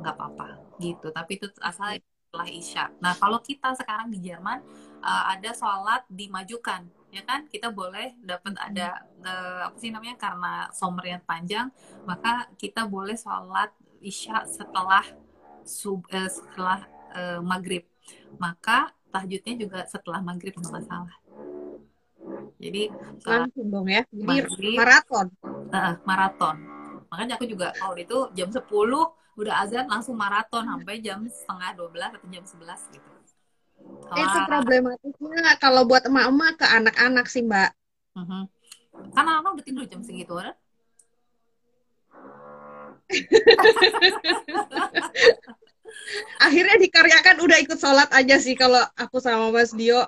[0.00, 0.46] nggak apa-apa
[0.84, 1.06] gitu.
[1.16, 2.84] Tapi itu asal setelah isya.
[3.04, 4.58] Nah kalau kita sekarang di Jerman
[5.04, 6.82] eh, ada sholat dimajukan,
[7.16, 7.40] ya kan?
[7.52, 8.88] Kita boleh dapat ada
[9.24, 11.66] eh, apa sih namanya karena somernya panjang,
[12.08, 13.70] maka kita boleh sholat
[14.10, 15.04] isya setelah
[15.64, 16.78] sub eh, setelah
[17.18, 17.84] eh, maghrib.
[18.44, 21.16] Maka tahajudnya juga setelah maghrib nggak masalah.
[22.58, 22.82] Jadi
[23.26, 24.02] Langsung dong ya.
[24.10, 25.26] Jadi maghrib maraton.
[25.78, 26.56] eh, maraton.
[27.10, 29.02] Makanya aku juga kalau itu jam 10
[29.38, 33.07] udah azan langsung maraton sampai jam setengah 12 atau jam 11 gitu.
[34.08, 37.70] Itu Wah, problematiknya kalau buat emak-emak ke anak-anak sih, Mbak.
[38.16, 38.42] mhm.
[39.12, 40.56] Karena anak udah tidur jam segitu kan?
[46.38, 50.06] Akhirnya dikaryakan udah ikut sholat aja sih kalau aku sama Mas Dio.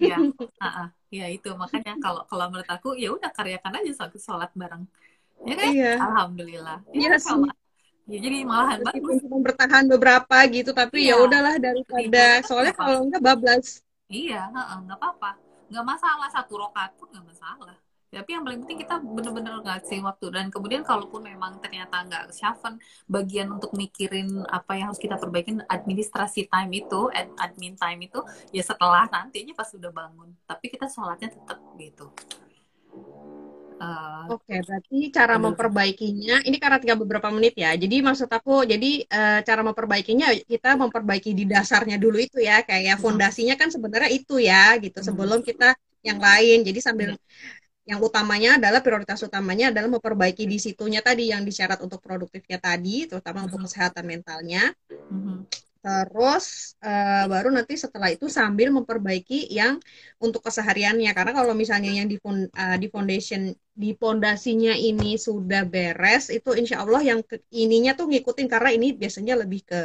[0.00, 0.18] Iya,
[0.58, 0.88] ah, ah.
[1.12, 4.84] ya itu makanya kalau kalau menurut aku ya udah karyakan aja sholat, bareng.
[5.46, 5.70] Ya kan?
[5.70, 5.92] Iya.
[6.02, 6.78] Alhamdulillah.
[6.90, 7.30] Iya Ya, sih.
[7.30, 7.65] kalau-
[8.06, 9.18] ya, jadi malahan bagus.
[9.22, 11.24] cuma bertahan beberapa gitu, tapi ya Iya.
[11.26, 13.66] udahlah daripada kan soalnya kalau enggak bablas.
[14.06, 15.30] Iya, nggak apa-apa.
[15.66, 17.76] Nggak masalah satu rokaat pun nggak masalah.
[18.06, 22.78] Tapi yang paling penting kita bener-bener ngasih waktu dan kemudian kalaupun memang ternyata nggak syafen
[23.10, 28.22] bagian untuk mikirin apa yang harus kita perbaikin administrasi time itu, ad- admin time itu
[28.56, 30.32] ya setelah nantinya pas sudah bangun.
[30.48, 32.08] Tapi kita sholatnya tetap gitu.
[33.76, 35.44] Eh, Oke, berarti cara Betul.
[35.52, 37.70] memperbaikinya ini karena tinggal beberapa menit ya.
[37.78, 42.96] Jadi maksud aku, jadi eh, cara memperbaikinya kita memperbaiki di dasarnya dulu itu ya, kayak
[42.98, 43.02] Mhm.
[43.04, 44.98] fondasinya kan sebenarnya itu ya, gitu.
[44.98, 45.06] Mhm.
[45.06, 46.58] Sebelum kita yang lain.
[46.66, 47.18] Jadi sambil Iya.
[47.86, 53.06] yang utamanya adalah prioritas utamanya adalah memperbaiki di situnya tadi yang disyarat untuk produktifnya tadi,
[53.06, 53.66] terutama untuk Mhm.
[53.70, 54.74] kesehatan mentalnya.
[54.90, 55.46] mhm.
[55.86, 59.78] Terus eh, baru nanti setelah itu sambil memperbaiki yang
[60.18, 61.10] untuk kesehariannya.
[61.14, 62.18] Karena kalau misalnya yang di,
[62.82, 68.48] di foundation di fondasinya ini sudah beres, itu insya Allah yang ke- ininya tuh ngikutin
[68.50, 69.80] karena ini biasanya lebih ke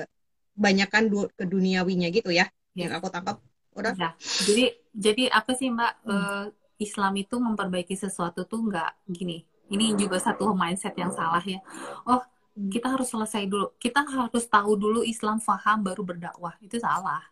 [0.58, 2.50] banyakan du- ke duniawinya gitu ya.
[2.74, 2.90] Iya.
[2.90, 3.38] Yang aku tangkap.
[3.78, 3.94] Udah.
[3.96, 6.18] Ya, jadi jadi apa sih Mbak Hmm.
[6.18, 6.46] Eh,
[6.82, 9.46] Islam itu memperbaiki sesuatu tuh nggak gini.
[9.70, 11.62] Ini juga satu mindset yang salah ya.
[12.10, 12.20] Oh.
[12.56, 13.72] Kita harus selesai dulu.
[13.80, 16.60] Kita harus tahu dulu Islam faham baru berdakwah.
[16.60, 17.24] Itu salah.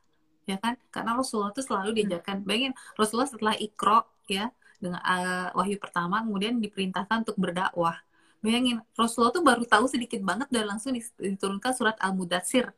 [0.47, 0.79] Ya kan?
[0.89, 2.41] Karena Rasulullah itu selalu diajarkan.
[2.47, 4.49] Bayangin Rasulullah setelah ikro ya
[4.79, 7.99] dengan eh, wahyu pertama kemudian diperintahkan untuk berdakwah.
[8.39, 12.71] Bayangin Rasulullah tuh baru tahu sedikit banget dan langsung diturunkan surat Al-Mudatsir.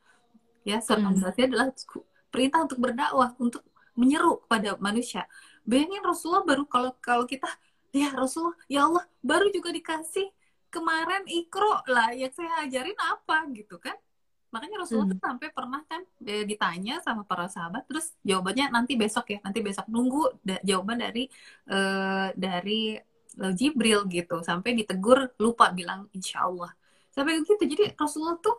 [0.65, 1.13] Ya, surat Hmm.
[1.13, 1.69] Al-Mudatsir adalah
[2.33, 3.61] perintah untuk berdakwah, untuk
[3.93, 5.29] menyeru kepada manusia.
[5.61, 7.45] Bayangin Rasulullah baru kalau kalau kita
[7.93, 10.33] ya Rasulullah, ya Allah, baru juga dikasih
[10.73, 13.97] kemarin ikro lah yang saya ajarin apa gitu kan
[14.51, 15.15] Makanya Rasulullah Hmm.
[15.15, 19.87] tuh sampai pernah kan ditanya sama para sahabat, terus jawabannya nanti besok ya, nanti besok
[19.87, 21.23] nunggu da- jawaban dari
[21.71, 22.99] eh, dari
[23.55, 26.71] Jibril gitu, sampai ditegur lupa bilang insya Allah.
[27.15, 27.63] Sampai begitu.
[27.63, 28.55] Jadi Rasulullah tuh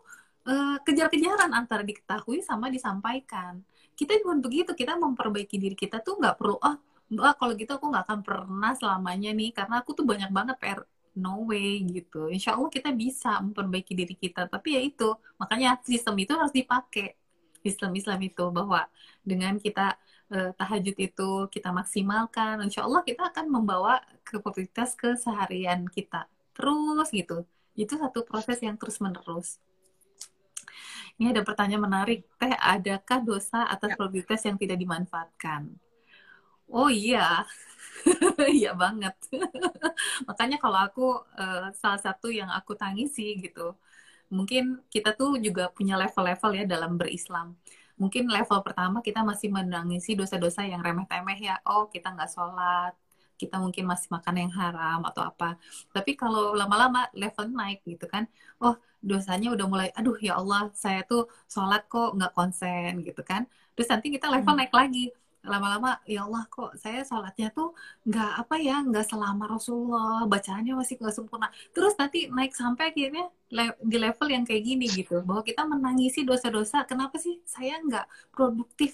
[0.48, 3.60] eh, kejar-kejaran antara diketahui sama disampaikan.
[3.92, 6.76] Kita pun begitu, kita memperbaiki diri kita tuh nggak perlu, oh
[7.12, 10.80] Mbak, kalau gitu aku nggak akan pernah selamanya nih, karena aku tuh banyak banget PR.
[11.12, 12.32] No way gitu.
[12.32, 14.48] Insya Allah kita bisa memperbaiki diri kita.
[14.48, 17.16] Tapi ya itu, makanya sistem itu harus dipakai.
[17.60, 18.88] Sistem Islam itu bahwa
[19.22, 19.94] dengan kita
[20.32, 26.26] eh, tahajud itu kita maksimalkan, insya Allah kita akan membawa ke produktivitas keseharian kita.
[26.56, 27.44] Terus gitu.
[27.76, 29.60] Itu satu proses yang terus menerus.
[31.20, 32.24] Ini ada pertanyaan menarik.
[32.40, 33.96] Teh, adakah dosa atas Ya.
[34.00, 35.76] produktivitas yang tidak dimanfaatkan?
[36.72, 37.44] Oh iya,
[38.56, 39.14] iya banget.
[40.28, 41.02] Makanya kalau aku
[41.40, 43.60] eh, salah satu yang aku tangisi gitu,
[44.36, 44.62] mungkin
[44.94, 47.48] kita tuh juga punya level-level ya dalam berislam.
[48.00, 51.54] Mungkin level pertama kita masih menangisi dosa-dosa yang remeh-temeh ya.
[51.68, 52.92] Oh kita nggak sholat,
[53.40, 55.56] kita mungkin masih makan yang haram atau apa.
[55.94, 58.24] Tapi kalau lama-lama level naik gitu kan,
[58.64, 63.42] oh dosanya udah mulai, aduh ya Allah saya tuh sholat kok nggak konsen gitu kan.
[63.74, 64.58] Terus nanti kita level Hmm.
[64.58, 65.10] naik lagi
[65.50, 67.68] lama-lama ya Allah kok saya sholatnya tuh
[68.08, 71.46] nggak apa ya nggak selama Rasulullah bacaannya masih nggak sempurna.
[71.74, 73.22] Terus nanti naik sampai akhirnya
[73.56, 76.76] le- di level yang kayak gini gitu bahwa kita menangisi dosa-dosa.
[76.90, 78.90] Kenapa sih saya nggak produktif?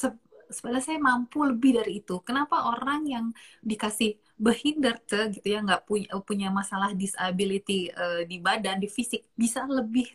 [0.00, 0.16] Se-
[0.54, 2.14] sebenarnya saya mampu lebih dari itu.
[2.26, 3.26] Kenapa orang yang
[3.70, 9.66] dikasih behinderte gitu ya nggak punya punya masalah disability eh, di badan di fisik bisa
[9.66, 10.06] lebih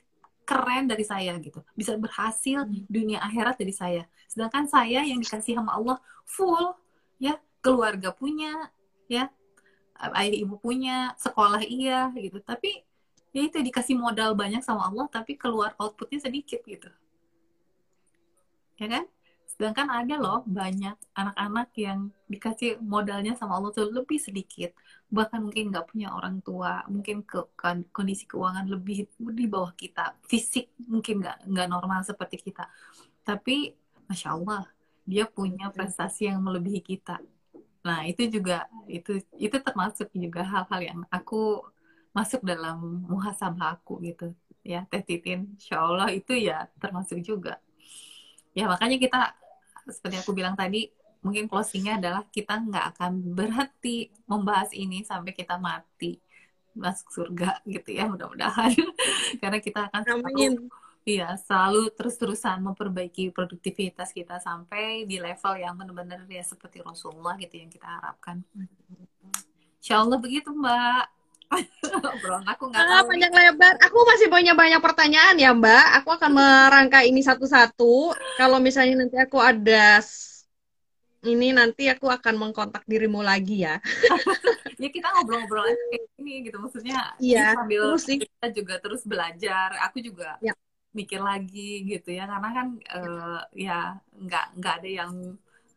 [0.44, 1.64] keren dari saya gitu.
[1.74, 4.04] Bisa berhasil dunia akhirat dari saya.
[4.28, 6.76] Sedangkan saya yang dikasih sama Allah full
[7.20, 7.40] ya.
[7.64, 8.70] Keluarga punya
[9.08, 9.32] ya.
[9.96, 12.44] Ayah ibu punya sekolah iya gitu.
[12.44, 12.84] Tapi
[13.34, 16.92] ya itu dikasih modal banyak sama Allah tapi keluar outputnya sedikit gitu.
[18.78, 19.04] Ya kan
[19.54, 22.00] sedangkan ada loh banyak anak-anak yang
[22.34, 24.74] dikasih modalnya sama Allah tuh lebih sedikit.
[25.14, 29.08] Bahkan mungkin nggak punya orang tua mungkin ke kan- kondisi keuangan lebih
[29.40, 30.18] di bawah kita.
[30.32, 32.66] Fisik mungkin nggak nggak normal seperti kita.
[33.28, 33.74] Tapi
[34.10, 34.64] masya Allah
[35.08, 37.20] dia punya prestasi yang melebihi kita.
[37.88, 41.64] Nah itu juga itu itu termasuk juga hal-hal yang aku
[42.18, 44.32] masuk dalam muhasabah aku gitu.
[44.64, 47.60] Ya Teh Titin insya Allah itu ya termasuk juga.
[48.54, 49.20] Ya makanya kita
[49.88, 50.88] seperti aku bilang tadi
[51.24, 56.20] mungkin closingnya adalah kita nggak akan berhenti membahas ini sampai kita mati
[56.76, 58.74] masuk surga gitu ya mudah-mudahan.
[59.42, 60.68] Karena kita akan selalu
[61.04, 67.60] iya selalu terus-terusan memperbaiki produktivitas kita sampai di level yang benar-benar ya seperti Rasulullah gitu
[67.60, 68.44] yang kita harapkan.
[69.80, 71.23] Insya Allah begitu Mbak
[72.16, 73.08] obrolan aku nggak Ah, nih.
[73.08, 73.74] panjang lebar.
[73.86, 75.86] Aku masih punya banyak pertanyaan ya, Mbak.
[76.02, 78.14] Aku akan merangkai ini satu-satu.
[78.40, 80.02] Kalau misalnya nanti aku ada
[81.24, 83.80] ini nanti aku akan mengkontak dirimu lagi ya.
[84.82, 88.18] ya kita ngobrol-ngobrol aja kayak gini gitu maksudnya Iya, sambil terus sih.
[88.20, 90.54] kita juga terus belajar aku juga Ya.
[90.94, 93.74] mikir lagi gitu ya karena kan eh, ya
[94.14, 95.12] nggak nggak ada yang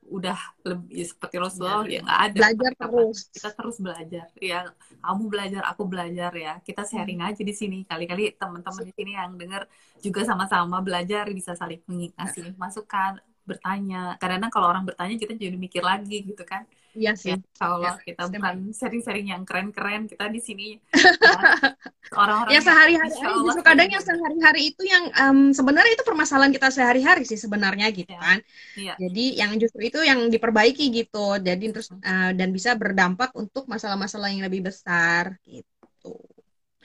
[0.07, 2.39] udah lebih seperti Rasulullah ya nggak ada.
[2.39, 3.19] Belajar Kapan- terus.
[3.35, 4.27] kita terus belajar.
[4.39, 4.61] Ya
[5.03, 6.53] kamu belajar aku belajar ya.
[6.63, 7.79] Kita sharing aja di sini.
[7.83, 9.67] Kali-kali teman-teman di sini yang dengar
[9.99, 11.83] juga sama-sama belajar bisa saling
[12.15, 14.19] ngasih masukan bertanya.
[14.19, 16.67] Kadang-kadang kalau orang bertanya kita jadi mikir lagi gitu kan
[16.97, 17.35] Iya ya sih.
[17.37, 20.67] insya Allah Ya, kita bukan sharing-sharing yang keren-keren kita di sini
[21.21, 21.37] ya,
[22.17, 23.13] orang-orang Ya sehari-hari
[23.47, 28.09] Justru kadang yang sehari-hari itu yang em, sebenarnya itu permasalahan kita sehari-hari sih sebenarnya gitu
[28.09, 28.21] Ya.
[28.23, 28.39] kan.
[28.79, 28.95] Iya.
[29.03, 31.37] Jadi yang justru itu yang diperbaiki gitu.
[31.43, 36.17] Jadi terus eh, dan bisa berdampak untuk masalah-masalah yang lebih besar gitu.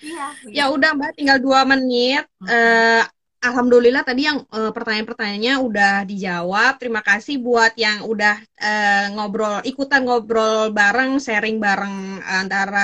[0.02, 2.26] iya Ya udah Mbak, tinggal dua menit.
[2.50, 3.04] Eh,
[3.42, 6.78] Alhamdulillah tadi yang eh, pertanyaan-pertanyaannya udah dijawab.
[6.78, 12.80] Terima kasih buat yang udah eh, ngobrol, ikutan ngobrol bareng, sharing bareng antara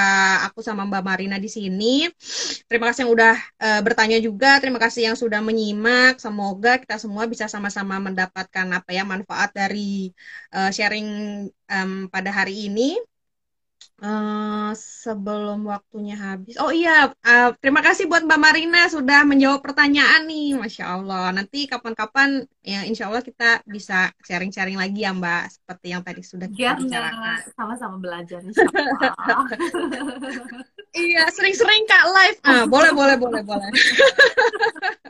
[0.49, 2.09] aku sama Mbak Marina di sini.
[2.65, 4.57] Terima kasih yang udah eh, bertanya juga.
[4.57, 6.17] Terima kasih yang sudah menyimak.
[6.17, 10.09] Semoga kita semua bisa sama-sama mendapatkan apa ya manfaat dari
[10.57, 11.07] eh, sharing
[11.69, 12.97] em, pada hari ini.
[13.97, 16.53] Eh, sebelum waktunya habis.
[16.61, 21.33] Oh iya, eh, terima kasih buat Mbak Marina sudah menjawab pertanyaan nih, Masya Allah.
[21.33, 26.45] Nanti kapan-kapan ya Insya Allah kita bisa sharing-sharing lagi ya Mbak, seperti yang tadi sudah
[26.45, 27.41] kita bicarakan.
[27.41, 28.45] Biar sama-sama belajar
[30.97, 32.37] Iya, sering-sering Kak live.
[32.45, 33.69] Ah, boleh, boleh, boleh, boleh.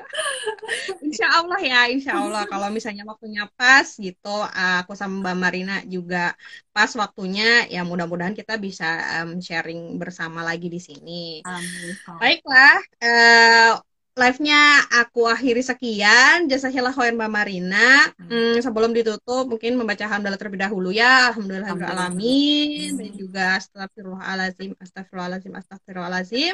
[1.08, 2.44] Insya Allah ya, Insya Allah.
[2.46, 6.36] Kalau misalnya waktunya pas gitu, aku sama Mbak Marina juga
[6.76, 8.86] pas waktunya, ya mudah-mudahan kita bisa
[9.24, 11.42] em, sharing bersama lagi di sini.
[11.48, 11.96] Amin.
[12.20, 13.72] Baiklah, eh,
[14.18, 16.50] live-nya aku akhiri sekian.
[16.50, 18.10] Jasahillah khoir Mbak Marina.
[18.18, 18.58] Hmm.
[18.58, 21.30] Sebelum ditutup mungkin membaca hamdalah terlebih dahulu ya.
[21.32, 26.54] Alhamdulillah alamin dan juga astagfirullahalazim, astagfirullahalazim, astagfirullahalazim.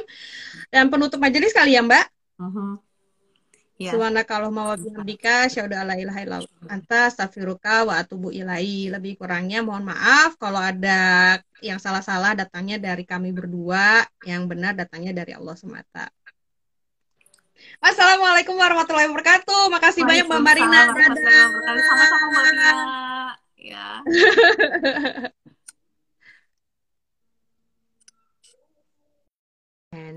[0.70, 2.06] Dan penutup majelis kali ya, Mbak.
[2.44, 2.93] Mhm.
[3.82, 3.90] Ya.
[3.90, 6.38] Subhanakallahumma wa bihamdika asyhadu an la ilaha illa
[6.70, 8.94] anta astaghfiruka wa atubu ilaihi.
[8.94, 15.12] Lebih kurangnya mohon maaf kalau ada yang salah-salah datangnya dari kami berdua, yang benar datangnya
[15.12, 16.14] dari Allah semata.
[17.82, 19.74] Wassalamualaikum warahmatullahi wabarakatuh.
[19.74, 20.82] Makasih banyak Mbak Marina.
[20.94, 22.74] Sama-sama Mbak Nia.
[23.58, 23.88] Ya.